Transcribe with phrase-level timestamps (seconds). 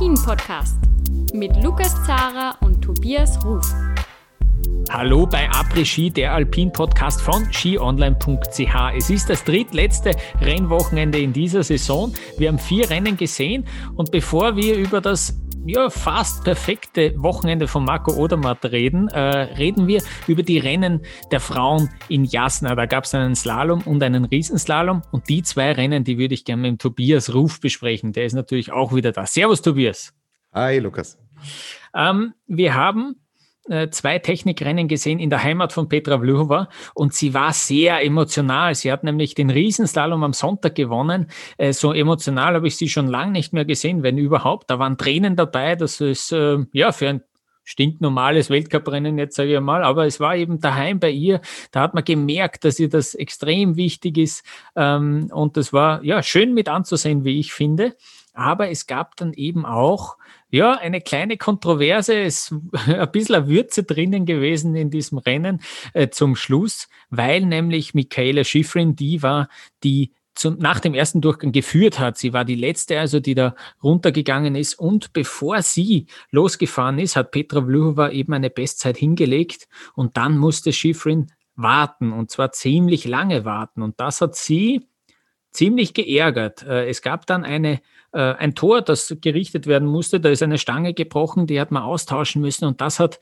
[0.00, 0.76] Après-Ski, der Alpin-Podcast
[1.34, 3.74] mit Lukas Zara und Tobias Ruf.
[4.88, 8.96] Hallo bei Après-Ski, der Alpin-Podcast von skionline.ch.
[8.96, 12.14] Es ist das drittletzte Rennwochenende in dieser Saison.
[12.38, 17.84] Wir haben vier Rennen gesehen und bevor wir über das ja, fast perfekte Wochenende von
[17.84, 22.74] Marco Odermatt reden, äh, reden wir über die Rennen der Frauen in Jasna.
[22.74, 26.44] Da gab es einen Slalom und einen Riesenslalom und die zwei Rennen, die würde ich
[26.44, 28.12] gerne mit Tobias Ruf besprechen.
[28.12, 29.26] Der ist natürlich auch wieder da.
[29.26, 30.12] Servus, Tobias.
[30.52, 31.18] Hi, Lukas.
[31.94, 33.16] Ähm, wir haben
[33.70, 38.74] äh, zwei Technikrennen gesehen in der Heimat von Petra Vlhova und sie war sehr emotional.
[38.74, 41.30] Sie hat nämlich den Riesenslalom am Sonntag gewonnen.
[41.56, 44.70] Äh, so emotional habe ich sie schon lange nicht mehr gesehen, wenn überhaupt.
[44.70, 45.76] Da waren Tränen dabei.
[45.76, 47.22] Das ist äh, ja für ein
[47.62, 51.40] stinknormales Weltcuprennen jetzt sage ich mal, aber es war eben daheim bei ihr.
[51.70, 56.22] Da hat man gemerkt, dass ihr das extrem wichtig ist ähm, und das war ja
[56.22, 57.96] schön mit anzusehen, wie ich finde.
[58.34, 60.16] Aber es gab dann eben auch
[60.50, 62.52] ja, eine kleine Kontroverse, ist
[62.86, 65.60] ein bisschen eine Würze drinnen gewesen in diesem Rennen
[65.94, 69.48] äh, zum Schluss, weil nämlich Michaela Schifrin die war,
[69.82, 72.16] die zum, nach dem ersten Durchgang geführt hat.
[72.16, 74.74] Sie war die letzte, also die da runtergegangen ist.
[74.74, 80.72] Und bevor sie losgefahren ist, hat Petra Vlhova eben eine Bestzeit hingelegt und dann musste
[80.72, 83.82] Schifrin warten und zwar ziemlich lange warten.
[83.82, 84.88] Und das hat sie
[85.50, 86.62] ziemlich geärgert.
[86.62, 87.80] Äh, es gab dann eine
[88.12, 90.20] äh, ein Tor, das gerichtet werden musste.
[90.20, 93.20] Da ist eine Stange gebrochen, die hat man austauschen müssen und das hat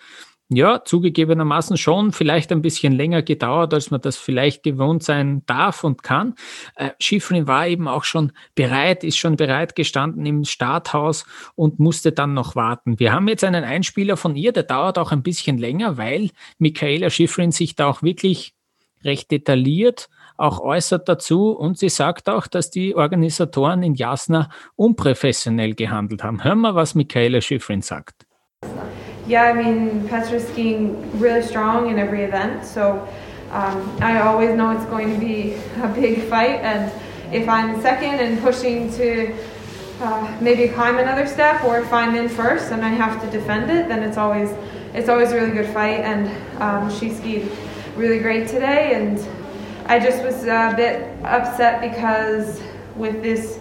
[0.50, 5.84] ja, zugegebenermaßen schon vielleicht ein bisschen länger gedauert, als man das vielleicht gewohnt sein darf
[5.84, 6.36] und kann.
[6.74, 12.12] Äh, Schifrin war eben auch schon bereit, ist schon bereit gestanden im Starthaus und musste
[12.12, 12.98] dann noch warten.
[12.98, 17.10] Wir haben jetzt einen Einspieler von ihr, der dauert auch ein bisschen länger, weil Michaela
[17.10, 18.54] Schifrin sich da auch wirklich
[19.04, 25.74] recht detailliert auch äußert dazu und sie sagt auch, dass die Organisatoren in Jasna unprofessionell
[25.74, 26.42] gehandelt haben.
[26.42, 28.26] Hören wir, was Michaela Schifrin sagt.
[29.26, 33.06] Yeah, I mean, Petra's skiing really strong in every event, so
[33.52, 36.90] um, I always know it's going to be a big fight, and
[37.30, 39.34] if I'm second and pushing to
[40.00, 43.70] uh, maybe climb another step, or if I'm in first and I have to defend
[43.70, 44.50] it, then it's always
[44.94, 46.30] it's always a really good fight, and
[46.62, 47.50] um, she skied
[47.96, 49.18] really great today, and
[49.88, 52.60] I just was a bit upset because
[52.94, 53.58] with this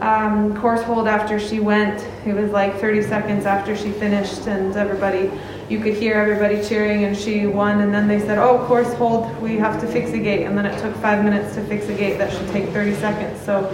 [0.00, 4.76] um, course hold after she went, it was like 30 seconds after she finished, and
[4.76, 5.32] everybody,
[5.68, 7.80] you could hear everybody cheering, and she won.
[7.80, 10.64] And then they said, "Oh, course hold, we have to fix a gate." And then
[10.64, 13.44] it took five minutes to fix a gate that should take 30 seconds.
[13.44, 13.68] So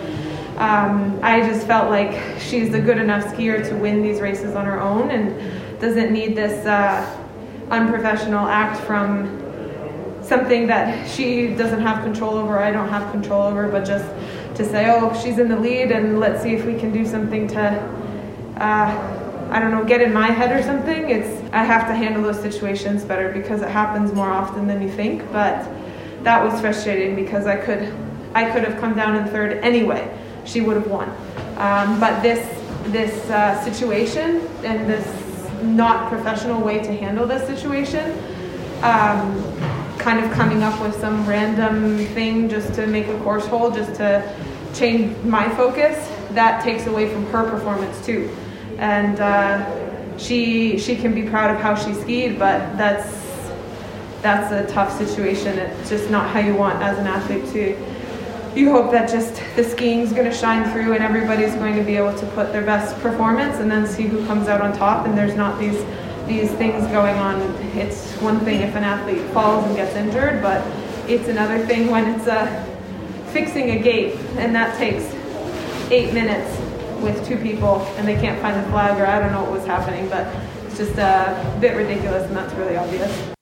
[0.57, 4.65] um, I just felt like she's a good enough skier to win these races on
[4.65, 7.05] her own, and doesn't need this uh,
[7.69, 9.44] unprofessional act from
[10.27, 14.05] something that she doesn't have control over, I don't have control over, but just
[14.57, 17.49] to say, oh, she's in the lead and let's see if we can do something
[17.49, 17.61] to,
[18.57, 21.11] uh, I don't know, get in my head or something.
[21.11, 24.91] It's I have to handle those situations better because it happens more often than you
[24.91, 25.31] think.
[25.33, 25.67] But
[26.23, 27.93] that was frustrating because I could,
[28.35, 30.17] I could have come down in third anyway.
[30.45, 31.09] She would have won.
[31.57, 35.07] Um, but this this uh, situation and this
[35.63, 38.13] not professional way to handle this situation.
[38.83, 39.74] Um,
[40.05, 43.95] kind of coming up with some random thing just to make a course hold, just
[43.95, 44.37] to
[44.75, 45.97] change my focus,
[46.33, 48.31] that takes away from her performance too.
[48.77, 53.09] And uh, she she can be proud of how she skied, but that's
[54.21, 55.59] that's a tough situation.
[55.59, 58.61] It's just not how you want as an athlete to.
[58.61, 61.97] You hope that just the skiing's going to shine through and everybody's going to be
[61.97, 65.07] able to put their best performance and then see who comes out on top.
[65.07, 65.83] And there's not these
[66.27, 67.41] these things going on.
[67.77, 70.67] It's one thing if an athlete falls and gets injured, but
[71.09, 72.65] it's another thing when it's uh,
[73.33, 75.05] fixing a gate and that takes
[75.91, 76.59] eight minutes
[77.03, 79.67] with two people and they can't find the flag or I don't know what was
[79.67, 80.27] happening, but
[80.67, 83.34] it's just a bit ridiculous and that's really obvious.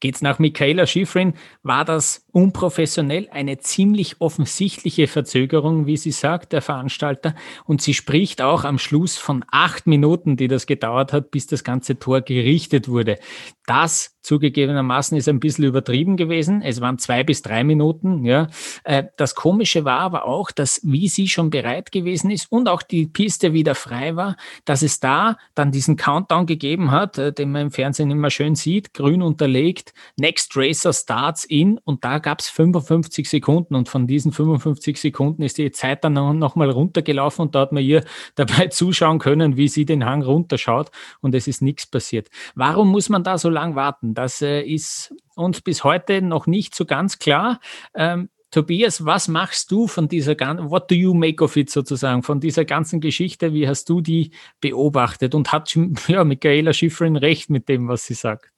[0.00, 1.32] Geht's nach Michaela Schifrin,
[1.62, 7.34] war das unprofessionell eine ziemlich offensichtliche Verzögerung, wie sie sagt, der Veranstalter.
[7.64, 11.64] Und sie spricht auch am Schluss von acht Minuten, die das gedauert hat, bis das
[11.64, 13.18] ganze Tor gerichtet wurde.
[13.64, 16.60] Das zugegebenermaßen ist ein bisschen übertrieben gewesen.
[16.60, 18.24] Es waren zwei bis drei Minuten.
[18.24, 18.48] Ja.
[18.84, 22.82] Äh, das Komische war aber auch, dass wie sie schon bereit gewesen ist und auch
[22.82, 27.52] die Piste wieder frei war, dass es da dann diesen Countdown gegeben hat, äh, den
[27.52, 32.40] man im Fernsehen immer schön sieht, grün unterlegt, Next Racer starts in und da gab
[32.40, 37.46] es 55 Sekunden und von diesen 55 Sekunden ist die Zeit dann noch mal runtergelaufen
[37.46, 40.90] und da hat man ihr dabei zuschauen können, wie sie den Hang runterschaut
[41.20, 42.28] und es ist nichts passiert.
[42.56, 44.15] Warum muss man da so lang warten?
[44.16, 47.60] Das äh, ist uns bis heute noch nicht so ganz klar.
[47.94, 52.22] Ähm, Tobias, was machst du von dieser ganzen, what do you make of it sozusagen,
[52.22, 54.30] von dieser ganzen Geschichte, wie hast du die
[54.60, 55.76] beobachtet und hat
[56.08, 58.50] ja, Michaela Schifrin recht mit dem, was sie sagt?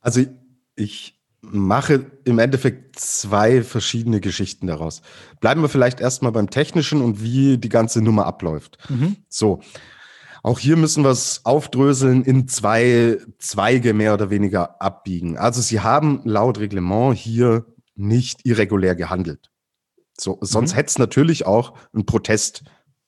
[0.00, 0.22] Also
[0.74, 5.02] ich mache im Endeffekt zwei verschiedene Geschichten daraus.
[5.40, 8.78] Bleiben wir vielleicht erstmal beim Technischen und wie die ganze Nummer abläuft.
[8.88, 9.16] Mhm.
[9.28, 9.60] So.
[10.44, 15.38] Auch hier müssen wir es aufdröseln in zwei Zweige mehr oder weniger abbiegen.
[15.38, 17.64] Also Sie haben laut Reglement hier
[17.94, 19.50] nicht irregulär gehandelt.
[20.20, 20.76] So, sonst mhm.
[20.76, 22.62] hätte es natürlich auch einen Protest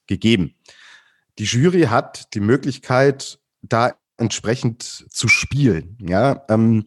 [0.07, 0.55] gegeben.
[1.39, 5.99] Die Jury hat die Möglichkeit, da entsprechend zu spielen.
[6.01, 6.87] Ja, ähm,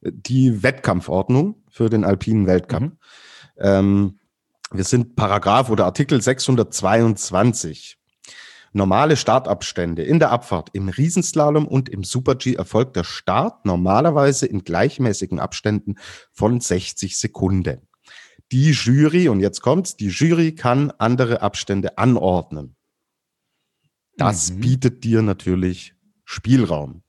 [0.00, 2.80] die Wettkampfordnung für den alpinen Weltcup.
[2.80, 2.98] Mhm.
[3.58, 4.20] Ähm,
[4.72, 7.99] wir sind Paragraph oder Artikel 622.
[8.72, 14.62] Normale Startabstände in der Abfahrt im Riesenslalom und im Super-G erfolgt der Start normalerweise in
[14.62, 15.96] gleichmäßigen Abständen
[16.32, 17.88] von 60 Sekunden.
[18.52, 22.76] Die Jury, und jetzt kommt's, die Jury kann andere Abstände anordnen.
[24.16, 24.60] Das mhm.
[24.60, 25.94] bietet dir natürlich
[26.24, 27.02] Spielraum.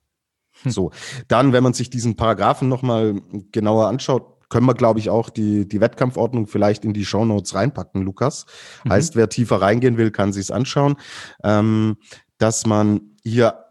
[0.63, 0.71] Hm.
[0.71, 0.91] So,
[1.27, 3.21] dann, wenn man sich diesen Paragraphen nochmal
[3.51, 8.03] genauer anschaut, können wir, glaube ich, auch die, die Wettkampfordnung vielleicht in die Shownotes reinpacken,
[8.03, 8.45] Lukas.
[8.83, 8.91] Mhm.
[8.91, 10.97] Heißt, wer tiefer reingehen will, kann sich's anschauen,
[11.43, 11.97] ähm,
[12.37, 13.65] dass man hier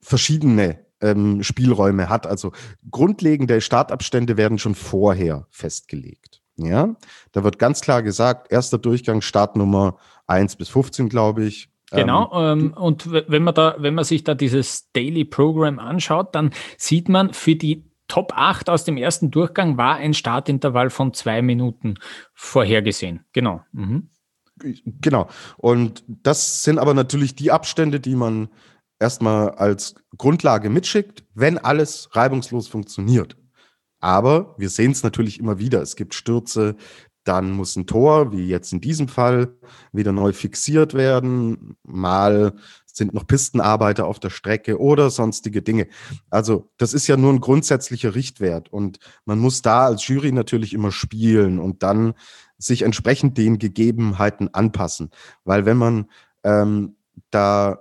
[0.00, 2.26] verschiedene ähm, Spielräume hat.
[2.26, 2.52] Also
[2.90, 6.42] grundlegende Startabstände werden schon vorher festgelegt.
[6.56, 6.94] Ja,
[7.32, 11.68] da wird ganz klar gesagt, erster Durchgang, Startnummer 1 bis 15, glaube ich.
[11.90, 16.34] Genau, ähm, ähm und wenn man da, wenn man sich da dieses Daily Program anschaut,
[16.34, 21.14] dann sieht man für die Top 8 aus dem ersten Durchgang war ein Startintervall von
[21.14, 21.94] zwei Minuten
[22.34, 23.24] vorhergesehen.
[23.32, 23.62] Genau.
[23.72, 24.10] Mhm.
[25.00, 25.28] Genau.
[25.56, 28.48] Und das sind aber natürlich die Abstände, die man
[29.00, 33.36] erstmal als Grundlage mitschickt, wenn alles reibungslos funktioniert.
[34.00, 35.82] Aber wir sehen es natürlich immer wieder.
[35.82, 36.76] Es gibt Stürze,
[37.24, 39.56] dann muss ein Tor, wie jetzt in diesem Fall,
[39.92, 41.76] wieder neu fixiert werden.
[41.82, 42.52] Mal
[42.96, 45.88] sind noch Pistenarbeiter auf der Strecke oder sonstige Dinge.
[46.30, 50.72] Also das ist ja nur ein grundsätzlicher Richtwert und man muss da als Jury natürlich
[50.72, 52.14] immer spielen und dann
[52.56, 55.10] sich entsprechend den Gegebenheiten anpassen.
[55.44, 56.06] Weil wenn man
[56.44, 56.96] ähm,
[57.30, 57.80] da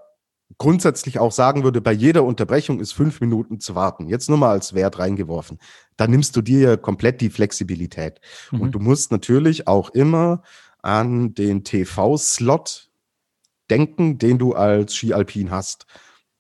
[0.57, 4.51] grundsätzlich auch sagen würde, bei jeder Unterbrechung ist fünf Minuten zu warten, jetzt nur mal
[4.51, 5.60] als Wert reingeworfen,
[5.95, 8.19] dann nimmst du dir ja komplett die Flexibilität.
[8.51, 8.62] Mhm.
[8.62, 10.42] Und du musst natürlich auch immer
[10.81, 12.89] an den TV-Slot
[13.69, 15.86] denken, den du als Ski Alpin hast.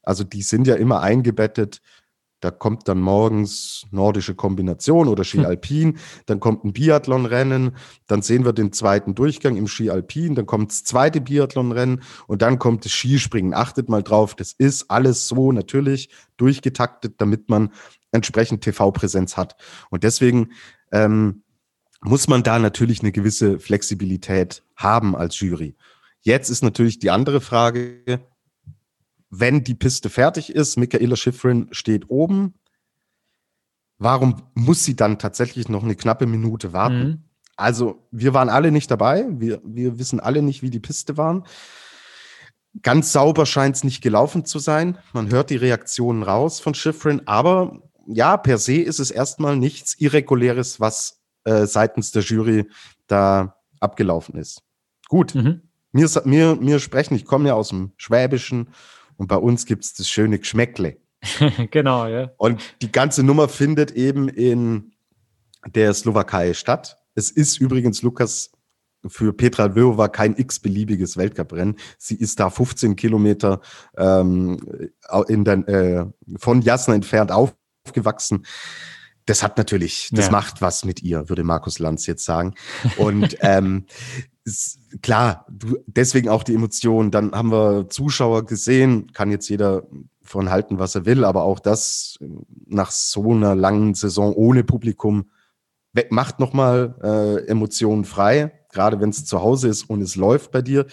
[0.01, 1.81] Also die sind ja immer eingebettet.
[2.43, 5.45] Da kommt dann morgens nordische Kombination oder Ski hm.
[5.45, 7.77] Alpin, dann kommt ein Biathlonrennen,
[8.07, 12.41] dann sehen wir den zweiten Durchgang im Ski Alpin, dann kommt das zweite Biathlonrennen und
[12.41, 13.53] dann kommt das Skispringen.
[13.53, 17.69] Achtet mal drauf, das ist alles so natürlich durchgetaktet, damit man
[18.11, 19.55] entsprechend TV-Präsenz hat.
[19.89, 20.49] Und deswegen
[20.91, 21.43] ähm,
[22.01, 25.75] muss man da natürlich eine gewisse Flexibilität haben als Jury.
[26.23, 28.21] Jetzt ist natürlich die andere Frage,
[29.29, 32.53] wenn die Piste fertig ist, Michaela Schifrin steht oben,
[33.97, 37.03] warum muss sie dann tatsächlich noch eine knappe Minute warten?
[37.03, 37.23] Mhm.
[37.55, 39.25] Also, wir waren alle nicht dabei.
[39.29, 41.45] Wir, wir wissen alle nicht, wie die Piste waren.
[42.81, 44.97] Ganz sauber scheint es nicht gelaufen zu sein.
[45.11, 49.99] Man hört die Reaktionen raus von Schifrin, aber ja, per se ist es erstmal nichts
[49.99, 52.69] Irreguläres, was äh, seitens der Jury
[53.07, 54.63] da abgelaufen ist.
[55.07, 55.35] Gut.
[55.35, 55.61] Mhm.
[55.93, 58.69] Mir, mir, mir sprechen, ich komme ja aus dem Schwäbischen
[59.17, 60.97] und bei uns gibt es das schöne Geschmäckle.
[61.71, 62.31] genau, ja.
[62.37, 64.91] Und die ganze Nummer findet eben in
[65.65, 66.97] der Slowakei statt.
[67.15, 68.51] Es ist übrigens, Lukas,
[69.07, 71.77] für Petra Lvova kein x-beliebiges Weltcuprennen.
[71.97, 73.61] Sie ist da 15 Kilometer
[73.97, 74.57] ähm,
[75.27, 76.05] in der, äh,
[76.37, 78.45] von Jasna entfernt aufgewachsen.
[79.25, 80.31] Das hat natürlich, das ja.
[80.31, 82.55] macht was mit ihr, würde Markus Lanz jetzt sagen.
[82.97, 83.85] Und ähm,
[84.45, 87.11] ist klar, du, deswegen auch die Emotionen.
[87.11, 89.83] Dann haben wir Zuschauer gesehen, kann jetzt jeder
[90.21, 92.17] von halten, was er will, aber auch das
[92.65, 95.29] nach so einer langen Saison ohne Publikum
[96.09, 100.61] macht nochmal äh, Emotionen frei, gerade wenn es zu Hause ist und es läuft bei
[100.61, 100.87] dir.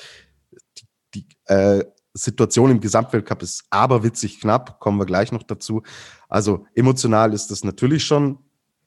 [0.76, 5.82] Die, die äh, Situation im Gesamtweltcup ist aberwitzig knapp, kommen wir gleich noch dazu.
[6.28, 8.38] Also emotional ist das natürlich schon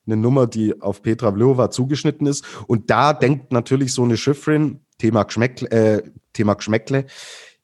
[0.05, 2.45] eine Nummer, die auf Petra Vlhova zugeschnitten ist.
[2.67, 7.05] Und da denkt natürlich so eine Schifrin, Thema Geschmäckle, äh, Thema Geschmäckle,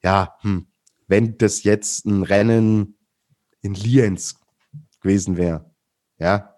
[0.04, 0.68] ja, hm,
[1.08, 2.98] wenn das jetzt ein Rennen
[3.62, 4.40] in Lienz
[5.02, 5.66] gewesen wäre,
[6.18, 6.56] ja,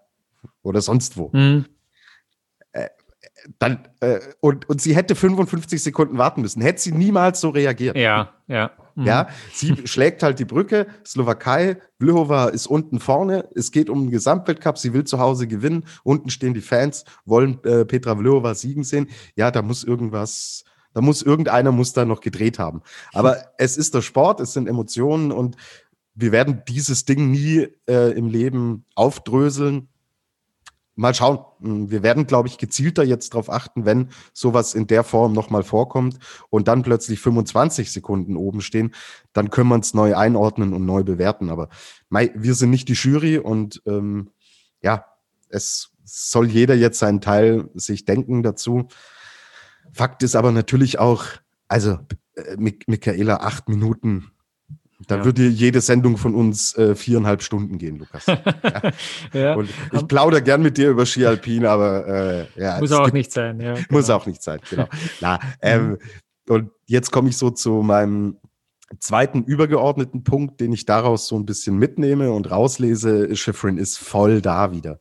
[0.62, 1.66] oder sonst wo, mhm.
[2.72, 2.88] äh,
[3.58, 7.96] dann, äh, und, und sie hätte 55 Sekunden warten müssen, hätte sie niemals so reagiert.
[7.96, 8.70] Ja, ja.
[8.94, 9.06] Mhm.
[9.06, 14.10] Ja, sie schlägt halt die Brücke, Slowakei, Vlhova ist unten vorne, es geht um den
[14.10, 18.84] Gesamtweltcup, sie will zu Hause gewinnen, unten stehen die Fans, wollen äh, Petra Vlhova siegen
[18.84, 19.08] sehen.
[19.36, 22.82] Ja, da muss irgendwas, da muss irgendeiner muss da noch gedreht haben.
[23.12, 25.56] Aber es ist der Sport, es sind Emotionen und
[26.14, 29.88] wir werden dieses Ding nie äh, im Leben aufdröseln.
[30.94, 31.38] Mal schauen.
[31.60, 35.62] Hm, wir werden, glaube ich, gezielter jetzt darauf achten, wenn sowas in der Form nochmal
[35.62, 36.18] vorkommt
[36.50, 38.94] und dann plötzlich 25 Sekunden oben stehen,
[39.32, 41.48] dann können wir es neu einordnen und neu bewerten.
[41.48, 41.68] Aber
[42.08, 44.30] mei, wir sind nicht die Jury und ähm,
[44.82, 45.06] ja,
[45.48, 48.88] es soll jeder jetzt seinen Teil sich denken dazu.
[49.92, 51.24] Fakt ist aber natürlich auch,
[51.68, 51.98] also
[52.34, 54.30] äh, Michaela, acht Minuten
[55.06, 55.24] da ja.
[55.24, 58.26] würde jede Sendung von uns äh, viereinhalb Stunden gehen, Lukas.
[58.26, 58.92] ja.
[59.32, 59.54] ja.
[59.54, 62.78] Und ich plaudere gern mit dir über Ski Alpin, aber äh, ja.
[62.78, 63.74] Muss auch gibt, nicht sein, ja.
[63.82, 63.86] Genau.
[63.90, 64.88] Muss auch nicht sein, genau.
[65.20, 65.98] Na, ähm,
[66.48, 68.38] und jetzt komme ich so zu meinem
[69.00, 73.34] zweiten übergeordneten Punkt, den ich daraus so ein bisschen mitnehme und rauslese.
[73.36, 75.00] Schifrin ist voll da wieder.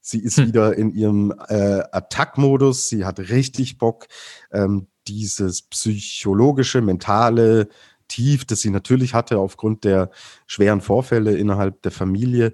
[0.00, 0.46] Sie ist hm.
[0.46, 2.88] wieder in ihrem äh, Attack-Modus.
[2.88, 4.06] Sie hat richtig Bock.
[4.52, 7.68] Ähm, dieses psychologische, mentale,
[8.08, 10.10] Tief, das sie natürlich hatte aufgrund der
[10.46, 12.52] schweren Vorfälle innerhalb der Familie.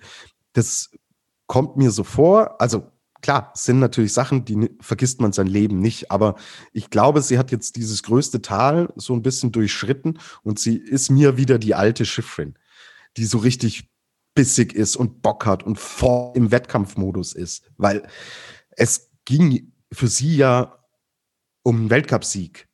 [0.53, 0.91] Das
[1.47, 2.61] kommt mir so vor.
[2.61, 2.91] Also
[3.23, 6.11] klar, sind natürlich Sachen, die vergisst man sein Leben nicht.
[6.11, 6.37] Aber
[6.73, 11.11] ich glaube, sie hat jetzt dieses größte Tal so ein bisschen durchschritten und sie ist
[11.11, 12.59] mir wieder die alte Schiffrin,
[13.17, 13.91] die so richtig
[14.35, 17.65] bissig ist und Bock hat und vor im Wettkampfmodus ist.
[17.77, 18.07] Weil
[18.71, 20.85] es ging für sie ja
[21.63, 22.69] um einen Weltcupsieg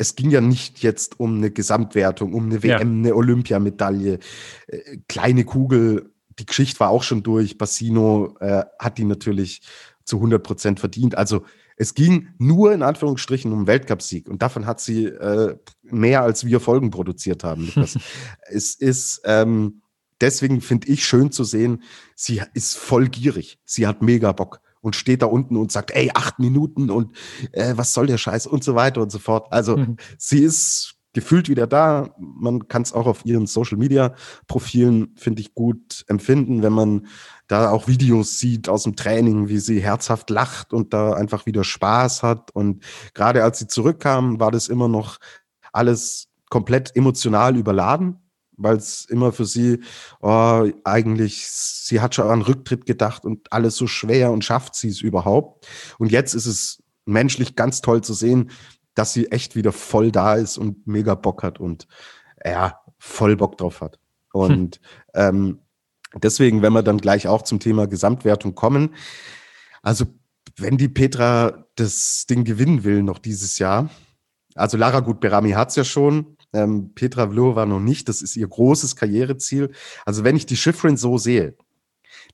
[0.00, 2.78] es ging ja nicht jetzt um eine Gesamtwertung, um eine WM, ja.
[2.78, 4.18] eine Olympiamedaille,
[4.66, 6.14] äh, kleine Kugel.
[6.38, 7.58] Die Geschichte war auch schon durch.
[7.58, 9.60] Bassino äh, hat die natürlich
[10.04, 11.18] zu 100 Prozent verdient.
[11.18, 11.44] Also
[11.76, 16.60] es ging nur in Anführungsstrichen um Weltcupsieg und davon hat sie äh, mehr als wir
[16.60, 17.70] Folgen produziert haben.
[18.48, 19.82] es ist ähm,
[20.22, 21.82] deswegen finde ich schön zu sehen,
[22.14, 23.58] sie ist voll gierig.
[23.66, 27.16] Sie hat mega Bock und steht da unten und sagt, ey, acht Minuten und
[27.52, 29.52] äh, was soll der Scheiß und so weiter und so fort.
[29.52, 29.96] Also mhm.
[30.18, 32.14] sie ist gefühlt wieder da.
[32.18, 34.14] Man kann es auch auf ihren Social Media
[34.46, 37.06] Profilen, finde ich, gut empfinden, wenn man
[37.48, 41.64] da auch Videos sieht aus dem Training, wie sie herzhaft lacht und da einfach wieder
[41.64, 42.52] Spaß hat.
[42.52, 45.18] Und gerade als sie zurückkam, war das immer noch
[45.72, 48.18] alles komplett emotional überladen
[48.62, 49.80] weil es immer für sie
[50.20, 54.88] oh, eigentlich, sie hat schon an Rücktritt gedacht und alles so schwer und schafft sie
[54.88, 55.66] es überhaupt.
[55.98, 58.50] Und jetzt ist es menschlich ganz toll zu sehen,
[58.94, 61.86] dass sie echt wieder voll da ist und mega Bock hat und
[62.44, 63.98] ja, voll Bock drauf hat.
[64.32, 64.80] Und
[65.14, 65.22] hm.
[65.22, 65.58] ähm,
[66.22, 68.94] deswegen, wenn wir dann gleich auch zum Thema Gesamtwertung kommen,
[69.82, 70.04] also
[70.56, 73.88] wenn die Petra das Ding gewinnen will noch dieses Jahr,
[74.54, 78.08] also Lara Gut Berami hat es ja schon, ähm, Petra Vlhova noch nicht.
[78.08, 79.70] Das ist ihr großes Karriereziel.
[80.04, 81.54] Also wenn ich die Schifrin so sehe,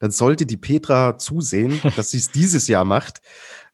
[0.00, 3.20] dann sollte die Petra zusehen, dass sie es dieses Jahr macht.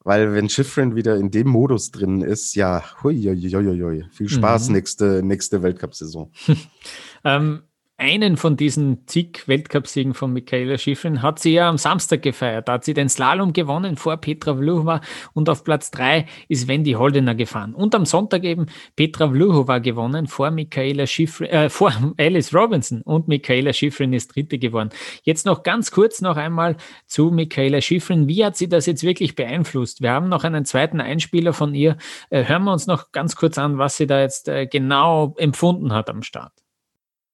[0.05, 4.05] Weil wenn Schifrin wieder in dem Modus drin ist, ja, hui, hui, hui, hui.
[4.11, 4.75] viel Spaß mhm.
[4.75, 6.33] nächste, nächste Weltcup-Saison.
[7.25, 7.63] ähm,
[8.03, 12.67] einen von diesen zig Weltcupsiegen von Michaela Schifrin hat sie ja am Samstag gefeiert.
[12.67, 15.01] Da hat sie den Slalom gewonnen vor Petra Vlhova
[15.35, 17.75] und auf Platz drei ist Wendy Holdener gefahren.
[17.75, 18.67] Und am Sonntag eben
[18.97, 24.59] Petra Vlhova gewonnen vor Michaela Schifrin, äh, vor Alice Robinson und Michaela Schifrin ist Dritte
[24.59, 24.91] geworden.
[25.23, 28.27] Jetzt noch ganz kurz noch einmal zu Michaela Schifrin.
[28.27, 30.03] Wie hat sie das jetzt wirklich beeinflusst?
[30.03, 31.97] Wir haben noch einen zweiten Einspieler von ihr.
[32.31, 35.93] Äh, hören wir uns noch ganz kurz an, was sie da jetzt äh, genau empfunden
[35.93, 36.62] hat am Start.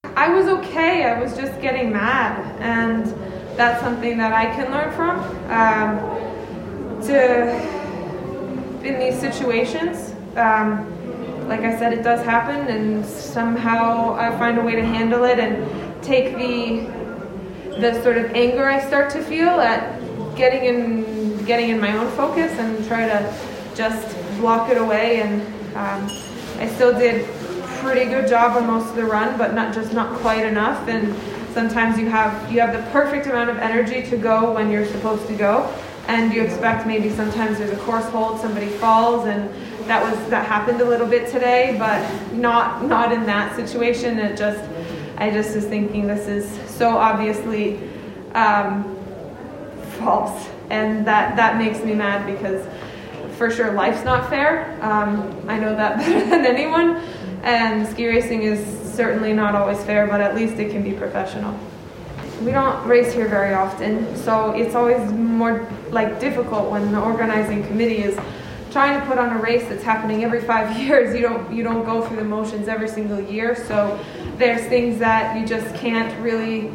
[0.04, 1.04] I was okay.
[1.04, 3.06] I was just getting mad, and
[3.56, 5.18] that's something that I can learn from.
[5.50, 7.52] Um, to
[8.84, 14.60] in these situations, um, like I said, it does happen, and somehow I find a
[14.60, 16.86] way to handle it and take the
[17.80, 19.98] the sort of anger I start to feel at
[20.36, 23.34] getting in getting in my own focus and try to
[23.74, 25.22] just block it away.
[25.22, 25.42] And
[25.76, 26.10] um,
[26.58, 27.24] I still did
[27.80, 30.88] pretty good job on most of the run, but not just not quite enough.
[30.88, 31.14] And
[31.52, 35.26] sometimes you have you have the perfect amount of energy to go when you're supposed
[35.28, 35.72] to go,
[36.06, 39.48] and you expect maybe sometimes there's a course hold, somebody falls, and
[39.88, 42.00] that was that happened a little bit today, but
[42.32, 44.18] not not in that situation.
[44.18, 44.62] It just
[45.16, 47.78] I just was thinking this is so obviously
[48.34, 48.96] um,
[49.98, 52.66] false, and that that makes me mad because
[53.36, 54.76] for sure life's not fair.
[54.82, 57.02] Um, I know that better than anyone.
[57.42, 58.60] And ski racing is
[58.94, 61.58] certainly not always fair, but at least it can be professional.
[62.42, 67.66] We don't race here very often, so it's always more like difficult when the organizing
[67.66, 68.18] committee is
[68.70, 71.84] trying to put on a race that's happening every five years, you don't you don't
[71.84, 73.56] go through the motions every single year.
[73.66, 73.98] So
[74.36, 76.70] there's things that you just can't really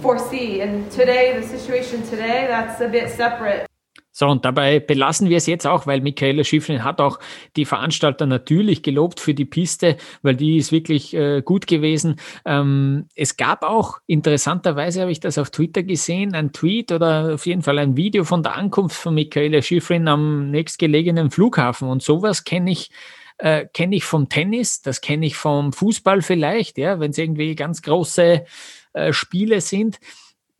[0.00, 0.60] foresee.
[0.60, 3.71] And today, the situation today, that's a bit separate.
[4.14, 7.18] So, und dabei belassen wir es jetzt auch, weil Michaela Schifrin hat auch
[7.56, 12.16] die Veranstalter natürlich gelobt für die Piste, weil die ist wirklich äh, gut gewesen.
[12.44, 17.46] Ähm, es gab auch, interessanterweise habe ich das auf Twitter gesehen, ein Tweet oder auf
[17.46, 21.88] jeden Fall ein Video von der Ankunft von Michaela Schifrin am nächstgelegenen Flughafen.
[21.88, 22.90] Und sowas kenne ich
[23.38, 27.54] äh, kenne ich vom Tennis, das kenne ich vom Fußball vielleicht, ja, wenn es irgendwie
[27.54, 28.44] ganz große
[28.92, 29.98] äh, Spiele sind.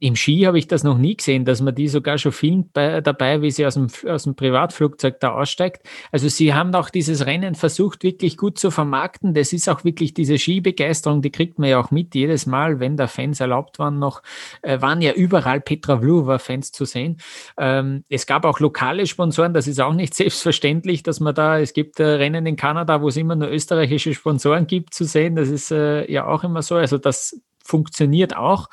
[0.03, 3.01] Im Ski habe ich das noch nie gesehen, dass man die sogar schon filmt bei,
[3.01, 5.87] dabei, wie sie aus dem, aus dem Privatflugzeug da aussteigt.
[6.11, 9.33] Also sie haben auch dieses Rennen versucht, wirklich gut zu vermarkten.
[9.33, 12.97] Das ist auch wirklich diese Skibegeisterung, die kriegt man ja auch mit jedes Mal, wenn
[12.97, 14.25] da Fans erlaubt waren noch,
[14.63, 17.19] äh, waren ja überall Petra Vlhova-Fans zu sehen.
[17.57, 21.75] Ähm, es gab auch lokale Sponsoren, das ist auch nicht selbstverständlich, dass man da, es
[21.75, 25.37] gibt äh, Rennen in Kanada, wo es immer nur österreichische Sponsoren gibt zu sehen.
[25.37, 26.75] Das ist äh, ja auch immer so.
[26.75, 28.69] Also das funktioniert auch.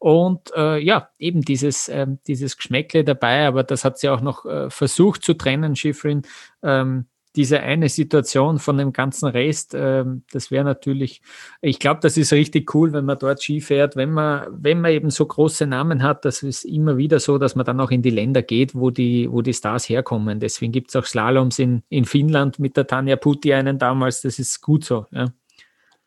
[0.00, 4.46] Und äh, ja, eben dieses, äh, dieses Geschmäckle dabei, aber das hat sie auch noch
[4.46, 6.22] äh, versucht zu trennen, Schifrin.
[6.62, 7.04] Ähm,
[7.36, 11.20] diese eine Situation von dem ganzen Rest, ähm, das wäre natürlich,
[11.60, 14.92] ich glaube, das ist richtig cool, wenn man dort Ski fährt, wenn man, wenn man
[14.92, 18.00] eben so große Namen hat, das ist immer wieder so, dass man dann auch in
[18.00, 20.40] die Länder geht, wo die, wo die Stars herkommen.
[20.40, 24.38] Deswegen gibt es auch Slaloms in, in Finnland mit der Tanja Putti einen damals, das
[24.38, 25.04] ist gut so.
[25.10, 25.26] Ja.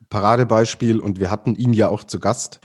[0.09, 2.59] Paradebeispiel und wir hatten ihn ja auch zu Gast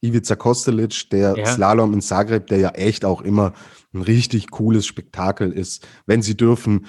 [0.00, 1.46] Ivica Kostelic, der ja.
[1.46, 3.52] Slalom in Zagreb, der ja echt auch immer
[3.94, 5.86] ein richtig cooles Spektakel ist.
[6.06, 6.86] Wenn sie dürfen,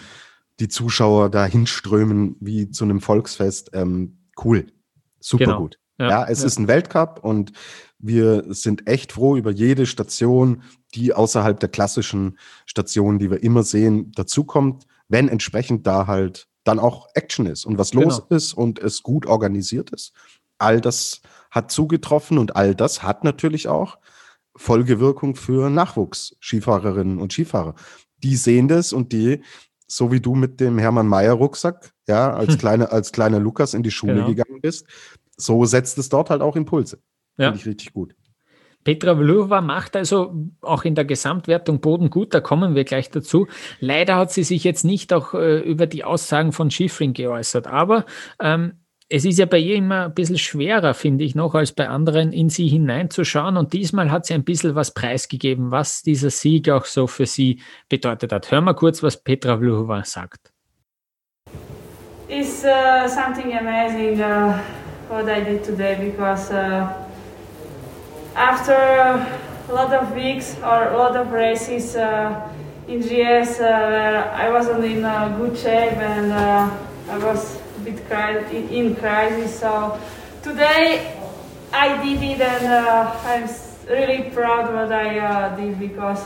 [0.59, 3.71] die Zuschauer da hinströmen wie zu einem Volksfest.
[3.73, 4.67] Ähm, cool.
[5.19, 5.59] Super genau.
[5.59, 5.79] gut.
[5.99, 6.47] Ja, ja es ja.
[6.47, 7.51] ist ein Weltcup und
[7.99, 13.63] wir sind echt froh über jede Station, die außerhalb der klassischen Stationen, die wir immer
[13.63, 18.35] sehen, dazukommt, wenn entsprechend da halt dann auch Action ist und was los genau.
[18.35, 20.13] ist und es gut organisiert ist.
[20.59, 23.97] All das hat zugetroffen und all das hat natürlich auch
[24.55, 27.75] Folgewirkung für Nachwuchs-Skifahrerinnen und Skifahrer.
[28.23, 29.41] Die sehen das und die,
[29.87, 32.57] so wie du mit dem Hermann Mayer Rucksack, ja, als, hm.
[32.57, 34.27] kleine, als kleiner Lukas in die Schule genau.
[34.27, 34.85] gegangen bist,
[35.37, 36.99] so setzt es dort halt auch Impulse.
[37.37, 37.47] Ja.
[37.47, 38.15] Finde ich richtig gut.
[38.83, 43.47] Petra Vlhova macht also auch in der Gesamtwertung Boden gut, da kommen wir gleich dazu.
[43.81, 48.05] Leider hat sie sich jetzt nicht auch äh, über die Aussagen von Schifrin geäußert, aber
[48.39, 48.79] ähm,
[49.09, 52.33] es ist ja bei ihr immer ein bisschen schwerer, finde ich noch, als bei anderen
[52.33, 53.55] in sie hineinzuschauen.
[53.55, 57.61] Und diesmal hat sie ein bisschen was preisgegeben, was dieser Sieg auch so für sie
[57.87, 58.51] bedeutet hat.
[58.51, 60.51] Hören wir kurz, was Petra Vlhova sagt.
[62.27, 64.59] It's uh, something amazing uh,
[65.09, 66.89] what I did today because uh,
[68.35, 72.35] after a lot of weeks or a lot of races uh,
[72.89, 76.69] in GS uh, where I wasn't in a good shape and uh,
[77.09, 77.56] I was
[78.11, 79.59] in crisis.
[79.59, 79.99] So
[80.41, 81.19] today
[81.73, 83.49] I did it, and uh, I'm
[83.89, 86.25] really proud what I uh, did because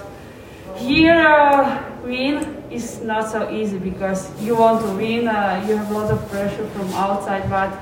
[0.76, 5.28] here uh, win is not so easy because you want to win.
[5.28, 7.74] Uh, you have a lot of pressure from outside, but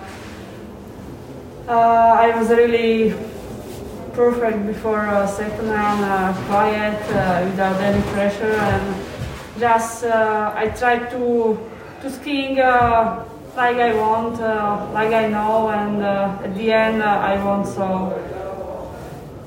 [1.68, 3.14] uh, I was really
[4.14, 7.00] perfect before uh, second round, quiet,
[7.46, 8.96] without any pressure, and
[9.60, 11.60] just I tried to
[12.02, 12.60] to skiing
[13.60, 17.68] like I want, uh, like I know, and uh, at the end uh, I want.
[17.68, 18.14] So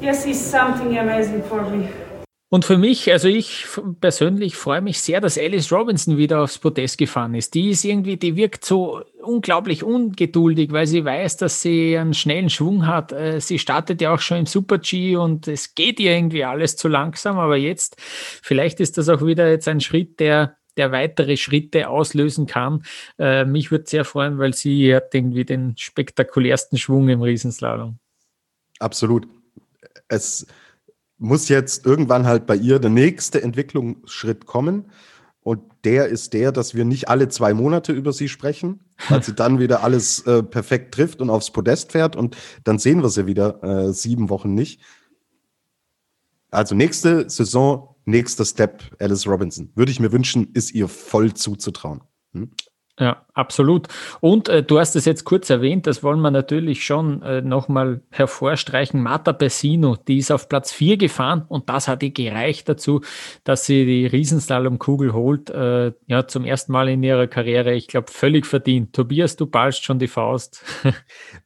[0.01, 1.89] yes, it's something amazing for me.
[2.51, 3.65] Und für mich, also ich
[4.03, 7.55] persönlich freue mich sehr, dass Alice Robinson wieder aufs Podest gefahren ist.
[7.55, 12.51] Die ist irgendwie, die wirkt so unglaublich ungeduldig, weil sie weiß, dass sie einen schnellen
[12.51, 13.11] Schwung hat.
[13.13, 16.77] Äh, sie startet ja auch schon im Super G und es geht ihr irgendwie alles
[16.77, 21.37] zu langsam, aber jetzt, vielleicht ist das auch wieder jetzt ein Schritt, der der weitere
[21.37, 22.85] Schritte auslösen kann.
[23.19, 27.99] Äh, mich würde sehr freuen, weil sie hat irgendwie den spektakulärsten Schwung im Riesenslalom.
[28.79, 29.27] Absolut.
[30.09, 30.47] Es
[31.19, 34.91] muss jetzt irgendwann halt bei ihr der nächste Entwicklungsschritt kommen.
[35.45, 39.35] Und der ist der, dass wir nicht alle zwei Monate über sie sprechen, weil sie
[39.35, 43.27] dann wieder alles äh, perfekt trifft und aufs Podest fährt und dann sehen wir sie
[43.27, 44.81] wieder äh, sieben Wochen nicht.
[46.53, 49.71] Also nächste Saison nächster Step Alice Robinson.
[49.75, 52.03] Würde ich mir wünschen, ist ihr voll zuzutrauen.
[52.33, 52.51] Hm?
[52.99, 53.89] Ja, absolut.
[54.21, 58.03] Und äh, du hast es jetzt kurz erwähnt, das wollen wir natürlich schon äh, nochmal
[58.11, 59.03] hervorstreichen.
[59.03, 63.01] Marta Persino, die ist auf Platz 4 gefahren und das hat ihr gereicht dazu,
[63.45, 65.49] dass sie die Riesenslalom-Kugel holt.
[65.49, 68.93] Äh, ja, zum ersten Mal in ihrer Karriere, ich glaube, völlig verdient.
[68.93, 70.63] Tobias, du ballst schon die Faust.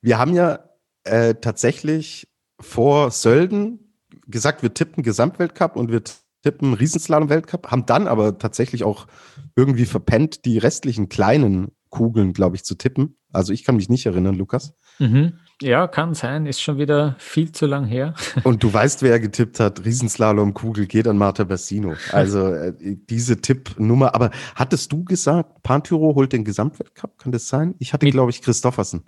[0.03, 0.59] wir haben ja
[1.05, 2.27] äh, tatsächlich
[2.59, 3.95] vor Sölden
[4.27, 6.03] gesagt, wir tippen Gesamtweltcup und wir
[6.47, 9.09] tippen Riesenslalom-Weltcup, haben dann aber tatsächlich auch
[9.57, 13.17] irgendwie verpennt, die restlichen kleinen Kugeln, glaube ich, zu tippen.
[13.33, 14.75] Also ich kann mich nicht erinnern, Lukas.
[15.01, 15.33] Mhm.
[15.61, 18.15] Ja, kann sein, ist schon wieder viel zu lang her.
[18.45, 21.95] Und du weißt, wer getippt hat, Riesenslalom Kugel geht an Marta Bassino.
[22.13, 27.75] Also äh, diese Tippnummer, aber hattest du gesagt, Pantyro holt den Gesamtweltcup, kann das sein?
[27.79, 29.05] Ich hatte, glaube ich, Christoffersen.